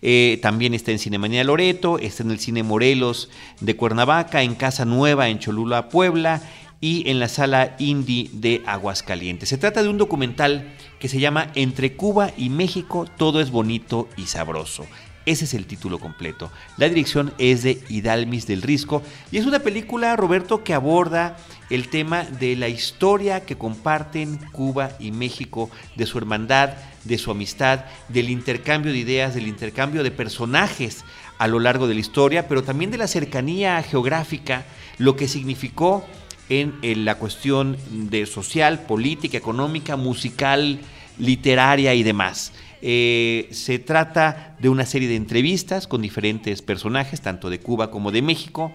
Eh, 0.02 0.40
también 0.42 0.74
está 0.74 0.92
en 0.92 1.00
Cinemanía 1.00 1.44
Loreto, 1.44 2.00
está 2.00 2.24
en 2.24 2.32
el 2.32 2.40
Cine 2.40 2.64
Morelos 2.64 3.30
de 3.60 3.76
Cuernavaca, 3.76 4.44
en 4.44 4.56
Casa 4.56 4.86
Nueva 4.86 5.30
en 5.30 5.40
Cholula, 5.40 5.90
Puebla 5.90 6.42
y 6.80 7.10
en 7.10 7.20
la 7.20 7.28
sala 7.28 7.76
Indie 7.80 8.30
de 8.34 8.62
Aguascalientes. 8.66 9.50
Se 9.50 9.58
trata 9.58 9.82
de 9.82 9.90
un 9.90 9.98
documental 9.98 10.74
que 11.00 11.08
se 11.08 11.20
llama 11.20 11.52
Entre 11.56 11.94
Cuba 11.94 12.32
y 12.38 12.50
México, 12.50 13.08
todo 13.18 13.42
es 13.42 13.52
bonito 13.52 14.08
y 14.18 14.28
sabroso. 14.28 14.86
Ese 15.26 15.44
es 15.44 15.54
el 15.54 15.66
título 15.66 16.00
completo. 16.00 16.52
La 16.78 16.88
dirección 16.88 17.34
es 17.38 17.62
de 17.62 17.84
Hidalmis 17.90 18.48
del 18.48 18.62
Risco 18.62 19.04
y 19.30 19.38
es 19.38 19.46
una 19.46 19.60
película, 19.60 20.16
Roberto, 20.16 20.64
que 20.64 20.74
aborda 20.74 21.36
el 21.69 21.89
tema 21.89 22.23
de 22.23 22.56
la 22.56 22.69
historia 22.69 23.45
que 23.45 23.58
comparten 23.58 24.38
Cuba 24.51 24.91
y 24.99 25.12
México, 25.12 25.69
de 25.95 26.06
su 26.06 26.17
hermandad, 26.17 26.73
de 27.03 27.17
su 27.17 27.32
amistad, 27.32 27.86
del 28.10 28.30
intercambio 28.30 28.91
de 28.91 28.99
ideas, 28.99 29.36
del 29.36 29.47
intercambio 29.47 30.03
de 30.03 30.12
personajes 30.12 31.03
a 31.38 31.47
lo 31.47 31.60
largo 31.60 31.88
de 31.88 31.93
la 31.93 31.99
historia, 31.99 32.47
pero 32.47 32.63
también 32.63 32.91
de 32.91 32.97
la 32.97 33.08
cercanía 33.08 33.82
geográfica, 33.84 34.65
lo 34.97 35.15
que 35.15 35.27
significó 35.27 36.06
en, 36.49 37.06
la 37.06 37.15
cuestión 37.15 37.77
de 37.89 38.25
social, 38.25 38.84
política, 38.84 39.38
económica, 39.38 39.97
musical, 39.97 40.80
literaria 41.17 41.93
y 41.93 42.03
demás. 42.03 42.53
Eh, 42.82 43.49
se 43.51 43.80
trata 43.80 44.56
de 44.60 44.69
una 44.69 44.86
serie 44.86 45.10
de 45.10 45.15
entrevistas 45.15 45.88
con 45.88 46.01
diferentes 46.01 46.62
personajes, 46.62 47.21
tanto 47.21 47.49
de 47.49 47.60
Cuba 47.60 47.91
como 47.91 48.12
de 48.12 48.21
México, 48.21 48.71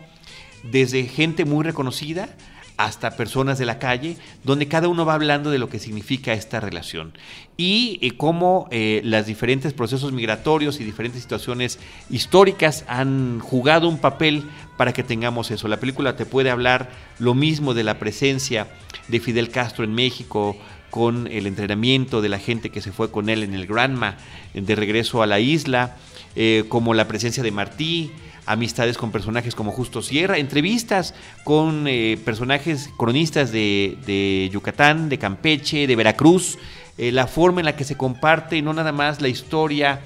desde 0.64 1.04
gente 1.04 1.44
muy 1.44 1.64
reconocida 1.64 2.28
hasta 2.76 3.16
personas 3.16 3.58
de 3.58 3.66
la 3.66 3.78
calle, 3.78 4.16
donde 4.44 4.68
cada 4.68 4.88
uno 4.88 5.04
va 5.04 5.14
hablando 5.14 5.50
de 5.50 5.58
lo 5.58 5.68
que 5.68 5.78
significa 5.78 6.32
esta 6.32 6.60
relación 6.60 7.12
y 7.56 7.98
eh, 8.02 8.16
cómo 8.16 8.66
eh, 8.70 9.02
los 9.04 9.26
diferentes 9.26 9.72
procesos 9.72 10.12
migratorios 10.12 10.80
y 10.80 10.84
diferentes 10.84 11.22
situaciones 11.22 11.78
históricas 12.10 12.84
han 12.88 13.40
jugado 13.40 13.88
un 13.88 13.98
papel 13.98 14.44
para 14.76 14.92
que 14.92 15.02
tengamos 15.02 15.50
eso. 15.50 15.68
La 15.68 15.78
película 15.78 16.16
te 16.16 16.26
puede 16.26 16.50
hablar 16.50 16.90
lo 17.18 17.34
mismo 17.34 17.74
de 17.74 17.84
la 17.84 17.98
presencia 17.98 18.68
de 19.08 19.20
Fidel 19.20 19.50
Castro 19.50 19.84
en 19.84 19.94
México, 19.94 20.56
con 20.92 21.26
el 21.26 21.46
entrenamiento 21.46 22.20
de 22.20 22.28
la 22.28 22.38
gente 22.38 22.68
que 22.68 22.82
se 22.82 22.92
fue 22.92 23.10
con 23.10 23.30
él 23.30 23.42
en 23.42 23.54
el 23.54 23.66
Granma 23.66 24.18
de 24.52 24.74
regreso 24.74 25.22
a 25.22 25.26
la 25.26 25.40
isla, 25.40 25.96
eh, 26.36 26.64
como 26.68 26.92
la 26.92 27.08
presencia 27.08 27.42
de 27.42 27.50
Martí, 27.50 28.10
amistades 28.46 28.98
con 28.98 29.12
personajes 29.12 29.54
como 29.54 29.72
Justo 29.72 30.02
Sierra, 30.02 30.38
entrevistas 30.38 31.14
con 31.44 31.86
eh, 31.86 32.18
personajes 32.24 32.90
cronistas 32.96 33.52
de, 33.52 34.50
Yucatán, 34.52 35.08
de 35.08 35.18
Campeche, 35.18 35.86
de 35.86 35.96
Veracruz, 35.96 36.58
eh, 36.98 37.12
la 37.12 37.26
forma 37.26 37.60
en 37.60 37.66
la 37.66 37.76
que 37.76 37.84
se 37.84 37.96
comparte 37.96 38.62
no 38.62 38.72
nada 38.72 38.92
más 38.92 39.20
la 39.20 39.28
historia 39.28 40.00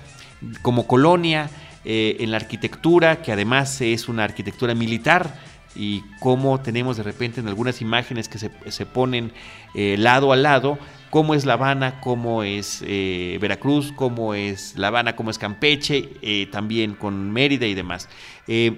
como 0.63 0.87
colonia, 0.87 1.51
en 1.89 2.33
la 2.33 2.39
arquitectura, 2.39 3.23
que 3.23 3.31
además 3.31 3.81
es 3.81 4.09
una 4.09 4.25
arquitectura 4.25 4.75
militar, 4.75 5.39
y 5.77 6.03
cómo 6.21 6.61
tenemos 6.61 6.97
de 6.97 7.03
repente 7.03 7.41
en 7.41 7.49
algunas 7.49 7.81
imágenes 7.81 8.29
que 8.29 8.39
se, 8.39 8.87
ponen 8.87 9.33
eh, 9.75 9.97
lado 9.99 10.33
a 10.33 10.37
lado, 10.37 10.79
cómo 11.11 11.35
es 11.35 11.45
La 11.45 11.55
Habana, 11.55 12.01
cómo 12.01 12.43
es 12.43 12.83
eh, 12.87 13.39
Veracruz, 13.41 13.93
cómo 13.93 14.35
es 14.35 14.77
La 14.77 14.89
Habana, 14.89 15.17
cómo 15.17 15.31
es 15.31 15.39
Campeche, 15.39 16.11
eh, 16.23 16.49
también 16.51 16.95
con 16.95 17.31
Mérida 17.31 17.67
y 17.67 17.75
demás. 17.75 18.09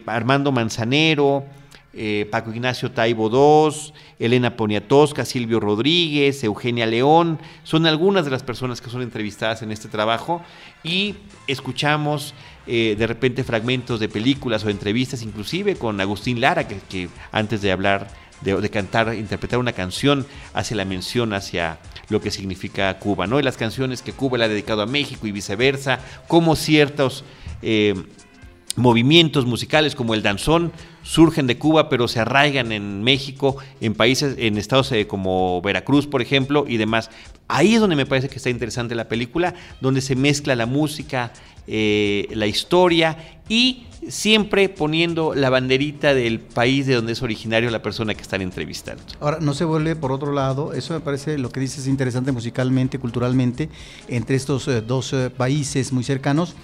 Armando 0.07 0.51
Manzanero, 0.51 1.45
Paco 2.31 2.53
Ignacio 2.53 2.91
Taibo 2.91 3.29
II, 3.29 3.93
Elena 4.19 4.57
Poniatosca, 4.57 5.25
Silvio 5.25 5.61
Rodríguez, 5.61 6.43
Eugenia 6.43 6.87
León, 6.87 7.39
son 7.65 7.87
algunas 7.87 8.25
de 8.25 8.31
las 8.31 8.43
personas 8.43 8.81
que 8.81 8.89
son 8.89 9.03
entrevistadas 9.03 9.63
en 9.63 9.73
este 9.73 9.89
trabajo 9.89 10.41
y 10.83 11.17
escuchamos 11.49 12.35
eh, 12.71 12.97
de 12.99 13.07
repente 13.07 13.45
fragmentos 13.45 13.99
de 13.99 14.11
películas 14.11 14.63
o 14.63 14.69
entrevistas, 14.69 15.23
inclusive 15.23 15.77
con 15.77 15.99
Agustín 16.03 16.39
Lara, 16.39 16.69
que, 16.69 17.09
antes 17.33 17.63
de 17.63 17.73
hablar, 17.73 18.09
de, 18.43 18.69
cantar, 18.69 19.15
interpretar 19.15 19.59
una 19.59 19.73
canción, 19.73 20.27
hace 20.53 20.75
la 20.75 20.85
mención 20.85 21.33
hacia 21.33 21.79
lo 22.11 22.21
que 22.21 22.31
significa 22.31 22.99
Cuba, 22.99 23.27
¿no? 23.27 23.41
Y 23.41 23.43
las 23.43 23.57
canciones 23.57 24.03
que 24.03 24.13
Cuba 24.13 24.37
le 24.37 24.45
ha 24.45 24.49
dedicado 24.49 24.83
a 24.83 24.87
México 24.87 25.27
y 25.27 25.33
viceversa, 25.33 26.01
como 26.27 26.57
ciertos 26.57 27.25
eh, 27.63 27.95
movimientos 28.77 29.47
musicales 29.47 29.95
como 29.95 30.13
el 30.13 30.23
danzón 30.23 30.73
surgen 31.03 31.47
de 31.47 31.59
Cuba 31.59 31.89
pero 31.89 32.07
se 32.07 32.21
arraigan 32.21 32.71
en 32.71 33.03
México, 33.03 33.57
en 33.81 33.95
países, 33.95 34.37
en 34.39 34.59
estados 34.59 34.93
eh, 34.93 35.07
como 35.07 35.61
Veracruz 35.63 36.07
por 36.07 36.23
ejemplo 36.23 36.65
y 36.69 36.77
demás. 36.77 37.11
Ahí 37.49 37.75
es 37.75 37.81
donde 37.81 37.97
me 37.97 38.05
parece 38.05 38.29
que 38.29 38.37
está 38.37 38.51
interesante 38.51 38.95
la 38.95 39.09
película, 39.09 39.55
donde 39.81 40.03
se 40.03 40.17
mezcla 40.17 40.55
la 40.55 40.67
música, 40.67 41.33
eh, 41.71 42.29
la 42.33 42.47
historia 42.47 43.41
y 43.49 43.85
siempre 44.09 44.71
poniendo 44.71 45.35
la 45.35 45.51
banderita 45.51 46.15
del 46.15 46.41
país 46.41 46.87
de 46.87 46.95
donde 46.95 47.13
es 47.13 47.23
originario 47.23 47.71
la 47.71 47.83
persona 47.83 48.15
que 48.15 48.23
están 48.23 48.41
entrevistando. 48.41 49.03
Ahora, 49.21 49.39
no 49.41 49.53
se 49.53 49.65
vuelve 49.65 49.95
por 49.95 50.11
otro 50.11 50.33
lado, 50.33 50.73
eso 50.73 50.95
me 50.95 51.01
parece 51.01 51.37
lo 51.37 51.51
que 51.51 51.61
dices 51.61 51.87
interesante 51.87 52.33
musicalmente, 52.33 52.99
culturalmente, 52.99 53.69
entre 54.09 54.37
estos 54.37 54.67
eh, 54.69 54.81
dos 54.81 55.13
eh, 55.13 55.29
países 55.29 55.93
muy 55.93 56.05
cercanos, 56.05 56.55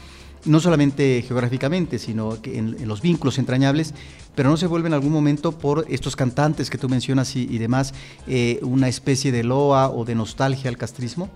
no 0.47 0.59
solamente 0.61 1.23
geográficamente, 1.27 1.99
sino 1.99 2.41
que 2.41 2.57
en, 2.59 2.89
los 2.89 3.03
vínculos 3.03 3.39
entrañables, 3.39 3.93
pero 4.35 4.49
no 4.49 4.57
se 4.57 4.67
vuelve 4.67 4.89
en 4.89 4.95
algún 4.95 5.13
momento 5.13 5.53
por 5.53 5.85
estos 5.91 6.17
cantantes 6.17 6.71
que 6.71 6.79
tú 6.79 6.89
mencionas 6.89 7.37
y, 7.37 7.59
demás, 7.59 7.95
una 8.61 8.89
especie 8.89 9.33
de 9.33 9.43
loa 9.43 9.89
o 9.89 10.05
de 10.05 10.15
nostalgia 10.15 10.69
al 10.69 10.77
castrismo. 10.77 11.31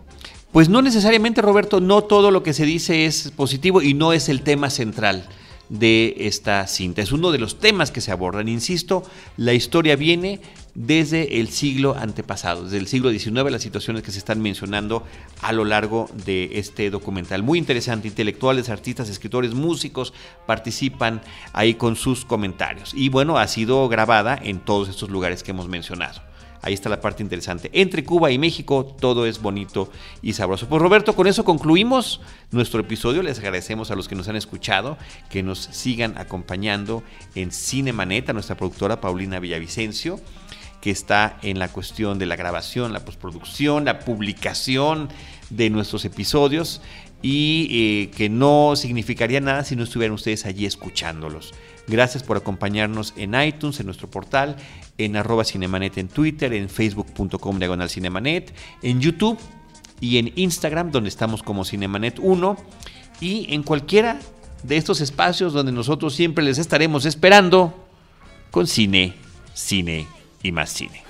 Pues 0.53 0.71
no 0.71 0.81
necesariamente, 0.81 1.43
Roberto, 1.43 1.81
no 1.81 2.03
todo 2.03 2.31
lo 2.31 2.43
que 2.43 2.55
se 2.55 2.65
dice 2.65 3.05
es 3.05 3.31
positivo 3.33 3.83
y 3.83 3.93
no 3.93 4.15
es 4.15 4.31
el 4.31 4.43
tema 4.43 4.71
central 4.71 5.29
de 5.69 6.15
esta 6.21 6.67
cinta. 6.67 7.03
Es 7.03 7.13
uno 7.13 7.31
de 7.31 7.39
los 7.39 7.59
temas 7.59 7.91
que 7.91 8.01
se 8.01 8.13
abordan. 8.13 8.49
Insisto, 8.49 9.03
la 9.37 9.53
historia 9.53 9.95
viene 9.95 10.41
desde 10.75 11.41
el 11.41 11.49
siglo 11.49 11.97
antepasado, 11.99 12.65
desde 12.65 12.79
el 12.79 12.87
siglo 12.87 13.11
XIX, 13.11 13.51
las 13.51 13.63
situaciones 13.63 14.03
que 14.03 14.11
se 14.11 14.19
están 14.19 14.41
mencionando 14.41 15.05
a 15.43 15.53
lo 15.53 15.67
largo 15.67 16.09
de 16.25 16.59
este 16.59 16.89
documental. 16.89 17.43
Muy 17.43 17.59
interesante, 17.59 18.09
intelectuales, 18.09 18.71
artistas, 18.71 19.11
escritores, 19.11 19.53
músicos 19.53 20.15
participan 20.47 21.21
ahí 21.53 21.75
con 21.75 21.95
sus 21.97 22.25
comentarios. 22.25 22.95
Y 22.95 23.11
bueno, 23.11 23.37
ha 23.37 23.49
sido 23.49 23.87
grabada 23.89 24.39
en 24.43 24.61
todos 24.61 24.89
estos 24.89 25.11
lugares 25.11 25.43
que 25.43 25.51
hemos 25.51 25.69
mencionado. 25.69 26.28
Ahí 26.63 26.75
está 26.75 26.89
la 26.89 27.01
parte 27.01 27.23
interesante. 27.23 27.71
Entre 27.73 28.05
Cuba 28.05 28.31
y 28.31 28.39
México 28.39 28.97
todo 29.01 29.27
es 29.27 29.41
bonito 29.41 29.91
y 30.23 30.33
sabroso. 30.33 30.69
Pues 30.69 30.83
Roberto, 30.83 31.15
con 31.15 31.27
eso 31.27 31.45
concluimos 31.45 32.21
nuestro 32.51 32.81
episodio. 32.81 33.23
Les 33.23 33.39
agradecemos 33.39 33.91
a 33.91 33.95
los 33.95 34.09
que 34.09 34.15
nos 34.15 34.29
han 34.29 34.37
escuchado, 34.37 34.99
que 35.31 35.43
nos 35.43 35.59
sigan 35.59 36.19
acompañando 36.19 37.03
en 37.35 37.53
Cinemanet, 37.53 38.29
a 38.31 38.33
nuestra 38.33 38.57
productora 38.57 39.01
Paulina 39.01 39.41
Villavicencio 39.41 40.21
que 40.81 40.91
está 40.91 41.39
en 41.43 41.59
la 41.59 41.69
cuestión 41.69 42.21
de 42.21 42.27
la 42.27 42.37
grabación, 42.37 42.93
la 42.93 43.05
postproducción, 43.05 43.85
la 43.85 43.99
publicación 43.99 45.09
de 45.51 45.71
nuestros 45.71 46.05
episodios 46.05 46.81
y 47.21 47.69
eh, 47.71 48.11
que 48.17 48.29
no 48.29 48.77
significaría 48.77 49.41
nada 49.41 49.65
si 49.65 49.75
no 49.75 49.83
estuvieran 49.83 50.15
ustedes 50.15 50.47
allí 50.47 50.67
escuchándolos. 50.67 51.53
Gracias 51.89 52.23
por 52.23 52.37
acompañarnos 52.37 53.15
en 53.17 53.35
iTunes, 53.41 53.81
en 53.81 53.87
nuestro 53.87 54.11
portal, 54.11 54.57
en 54.99 55.17
arroba 55.17 55.45
cinemanet 55.45 55.97
en 55.99 56.09
Twitter, 56.09 56.53
en 56.53 56.69
facebook.com 56.69 57.59
diagonal 57.59 57.89
cinemanet, 57.89 58.53
en 58.83 59.01
YouTube 59.01 59.39
y 60.01 60.19
en 60.19 60.33
Instagram, 60.37 60.91
donde 60.91 61.09
estamos 61.09 61.43
como 61.43 61.65
Cinemanet 61.65 62.19
1, 62.19 62.57
y 63.21 63.53
en 63.53 63.63
cualquiera 63.63 64.21
de 64.63 64.77
estos 64.77 65.01
espacios 65.01 65.53
donde 65.53 65.73
nosotros 65.73 66.15
siempre 66.15 66.45
les 66.45 66.59
estaremos 66.59 67.05
esperando 67.05 67.89
con 68.51 68.67
cine, 68.67 69.15
cine 69.55 70.07
y 70.43 70.53
más 70.53 70.71
cine. 70.71 71.03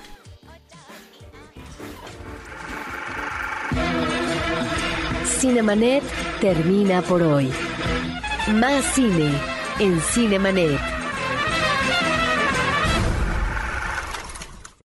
Cinemanet 5.25 6.03
termina 6.41 7.01
por 7.01 7.21
hoy. 7.21 7.49
Más 8.55 8.83
cine 8.93 9.31
en 9.79 9.99
Cinemanet. 10.01 10.98